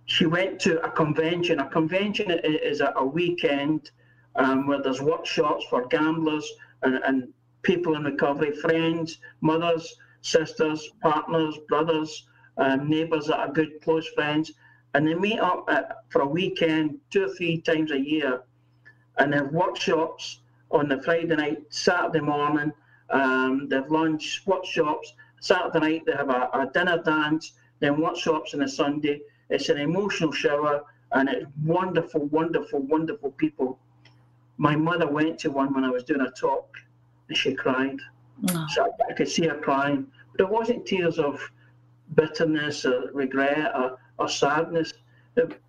[0.07, 1.61] she went to a convention.
[1.61, 3.91] A convention is a, a weekend
[4.37, 6.51] um, where there's workshops for gamblers
[6.83, 7.29] and, and
[7.63, 12.27] people in recovery, friends, mothers, sisters, partners, brothers,
[12.59, 14.53] um, neighbours that are good, close friends,
[14.95, 18.43] and they meet up at, for a weekend two or three times a year,
[19.19, 20.41] and they have workshops
[20.71, 22.73] on the Friday night, Saturday morning.
[23.11, 25.15] Um, they have lunch, workshops.
[25.41, 29.79] Saturday night they have a, a dinner dance, then workshops on a Sunday it's an
[29.79, 33.79] emotional shower and it's wonderful, wonderful, wonderful people.
[34.57, 36.77] My mother went to one when I was doing a talk
[37.29, 37.99] and she cried.
[38.51, 38.67] Oh.
[38.71, 40.07] So I could see her crying.
[40.33, 41.41] But it wasn't tears of
[42.15, 44.93] bitterness or regret or, or sadness.
[45.37, 45.61] It,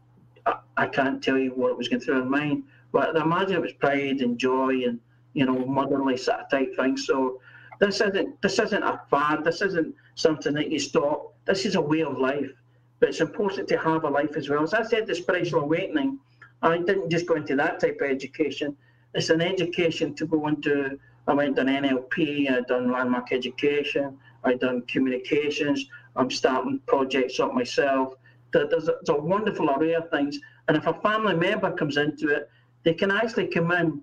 [0.45, 3.61] I, I, can't tell you what was going through her mind, but I imagine it
[3.61, 4.99] was pride and joy and
[5.33, 6.97] you know motherly sort of type thing.
[6.97, 7.39] So
[7.79, 9.43] this isn't this isn't a fad.
[9.43, 11.33] This isn't something that you stop.
[11.45, 12.51] This is a way of life.
[12.99, 14.63] But it's important to have a life as well.
[14.63, 16.19] As I said, the spiritual awakening,
[16.61, 18.75] I didn't just go into that type of education.
[19.13, 24.59] It's an education to go into, I went on NLP, I've done landmark education, I've
[24.59, 28.13] done communications, I'm starting projects up myself.
[28.53, 30.39] There's a, there's a wonderful array of things.
[30.67, 32.49] And if a family member comes into it,
[32.83, 34.01] they can actually come in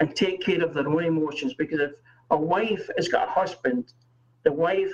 [0.00, 1.92] and take care of their own emotions because if
[2.30, 3.92] a wife has got a husband,
[4.44, 4.92] the wife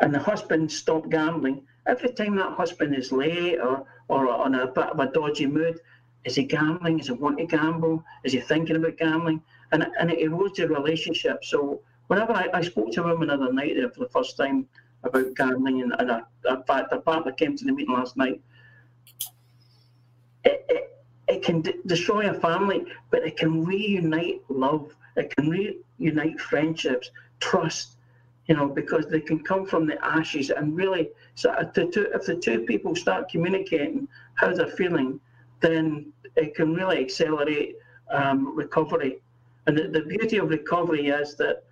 [0.00, 4.66] and the husband stop gambling, Every time that husband is late or, or on a
[4.66, 5.80] bit of a dodgy mood,
[6.24, 7.00] is he gambling?
[7.00, 8.04] Is he wanting to gamble?
[8.22, 9.42] Is he thinking about gambling?
[9.72, 11.44] And, and it erodes the relationship.
[11.44, 14.68] So whenever I, I spoke to a woman the other night for the first time
[15.04, 18.40] about gambling, and, and a, in fact, a partner came to the meeting last night,
[20.44, 20.98] it, it,
[21.28, 24.94] it can destroy a family, but it can reunite love.
[25.16, 25.50] It can
[25.98, 27.96] reunite friendships, trust,
[28.46, 32.08] you know, because they can come from the ashes and really, so if the two,
[32.14, 35.20] if the two people start communicating how they're feeling,
[35.60, 37.76] then it can really accelerate
[38.10, 39.20] um, recovery.
[39.66, 41.64] And the, the beauty of recovery is that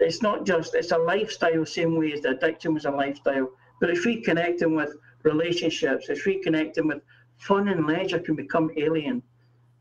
[0.00, 3.90] it's not just, it's a lifestyle, same way as the addiction was a lifestyle, but
[3.90, 7.02] it's reconnecting with relationships, it's reconnecting with
[7.38, 9.22] fun and leisure can become alien.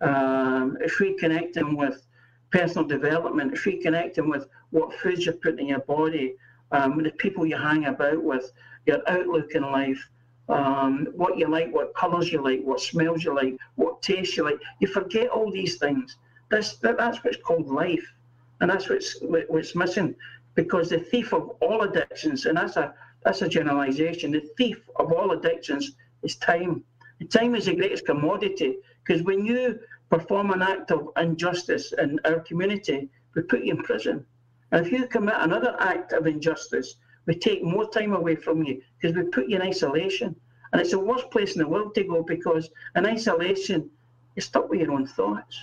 [0.02, 2.06] Um, it's reconnecting with
[2.52, 6.36] personal development, it's reconnecting with what foods you're putting in your body,
[6.72, 8.52] um, the people you hang about with,
[8.86, 10.10] your outlook in life,
[10.50, 14.44] um, what you like, what colours you like, what smells you like, what tastes you
[14.44, 14.60] like.
[14.80, 16.18] You forget all these things.
[16.50, 18.06] That's that, that's what's called life,
[18.62, 20.16] and that's what's what's missing.
[20.56, 22.94] Because the thief of all addictions, and that's a
[23.24, 24.32] that's a generalisation.
[24.32, 25.92] The thief of all addictions
[26.24, 26.84] is time.
[27.30, 29.80] Time is the greatest commodity because when you
[30.10, 34.26] perform an act of injustice in our community, we put you in prison.
[34.72, 36.96] And if you commit another act of injustice,
[37.26, 40.36] we take more time away from you because we put you in isolation.
[40.72, 43.90] And it's the worst place in the world to go because in isolation,
[44.36, 45.60] you're stuck with your own thoughts.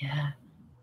[0.00, 0.30] Yeah.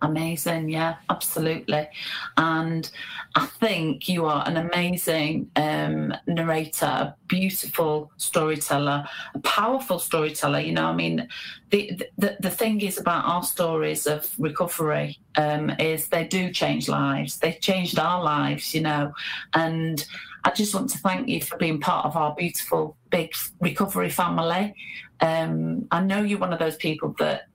[0.01, 1.89] Amazing, yeah, absolutely.
[2.37, 2.89] And
[3.35, 10.61] I think you are an amazing um, narrator, a beautiful storyteller, a powerful storyteller.
[10.61, 11.27] You know, I mean,
[11.69, 16.87] the the, the thing is about our stories of recovery um, is they do change
[16.87, 17.37] lives.
[17.37, 19.11] They've changed our lives, you know,
[19.53, 20.05] and
[20.45, 24.73] I just want to thank you for being part of our beautiful big recovery family.
[25.19, 27.47] Um, I know you're one of those people that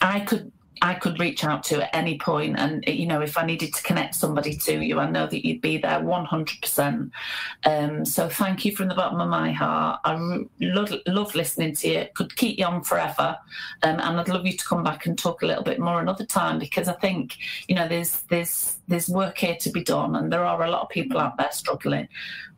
[0.00, 0.50] I could
[0.80, 3.82] I could reach out to at any point, and you know, if I needed to
[3.82, 7.10] connect somebody to you, I know that you'd be there 100%.
[7.64, 10.00] Um, so thank you from the bottom of my heart.
[10.04, 12.06] I love, love listening to you.
[12.14, 13.36] Could keep you on forever,
[13.82, 16.24] um, and I'd love you to come back and talk a little bit more another
[16.24, 17.36] time because I think
[17.68, 20.82] you know there's there's there's work here to be done, and there are a lot
[20.82, 22.08] of people out there struggling.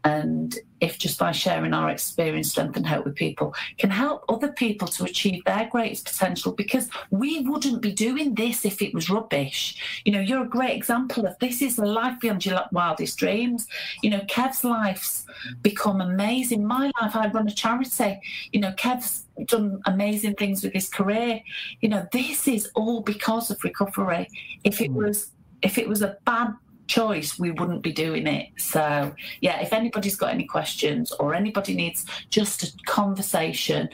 [0.05, 4.53] And if just by sharing our experience, strength, and hope with people can help other
[4.53, 9.09] people to achieve their greatest potential, because we wouldn't be doing this if it was
[9.09, 10.03] rubbish.
[10.05, 13.67] You know, you're a great example of this is a life beyond your wildest dreams.
[14.03, 15.27] You know, Kev's life's
[15.63, 16.67] become amazing.
[16.67, 18.21] My life, I run a charity.
[18.53, 21.41] You know, Kev's done amazing things with his career.
[21.81, 24.29] You know, this is all because of recovery.
[24.65, 24.97] If it hmm.
[24.97, 25.31] was
[25.63, 26.55] if it was a bad
[26.87, 28.49] choice, we wouldn't be doing it.
[28.59, 33.89] So, yeah, if anybody's got any questions or anybody needs just a conversation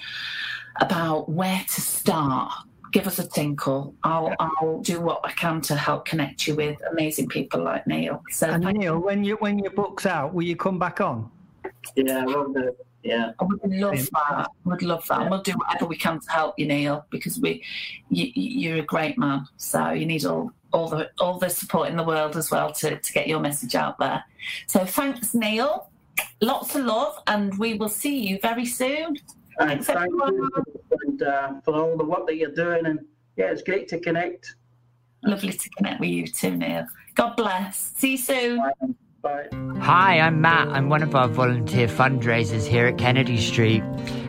[0.80, 2.52] about where to start,
[2.92, 3.94] give us a tinkle.
[4.02, 8.22] I'll I'll do what I can to help connect you with amazing people like Neil.
[8.30, 11.30] So, and Neil, when you when your book's out, will you come back on?
[11.94, 12.86] Yeah, I love it.
[13.02, 14.10] Yeah, I would love that.
[14.12, 15.14] I would love that.
[15.14, 15.22] Yeah.
[15.22, 17.64] And we'll do whatever we can to help you, Neil, because we,
[18.10, 19.46] you, you're a great man.
[19.56, 22.98] So you need all all the all the support in the world as well to,
[22.98, 24.24] to get your message out there.
[24.66, 25.90] So thanks, Neil.
[26.40, 29.16] Lots of love, and we will see you very soon.
[29.58, 30.50] Thanks, thank you
[31.06, 32.86] and, uh, for all the work that you're doing.
[32.86, 33.00] And
[33.36, 34.54] yeah, it's great to connect.
[35.22, 36.86] Lovely to connect with you too, Neil.
[37.14, 37.92] God bless.
[37.96, 38.58] See you soon.
[38.58, 38.72] Bye.
[39.22, 39.48] Bye.
[39.80, 40.68] Hi, I'm Matt.
[40.68, 43.82] I'm one of our volunteer fundraisers here at Kennedy Street.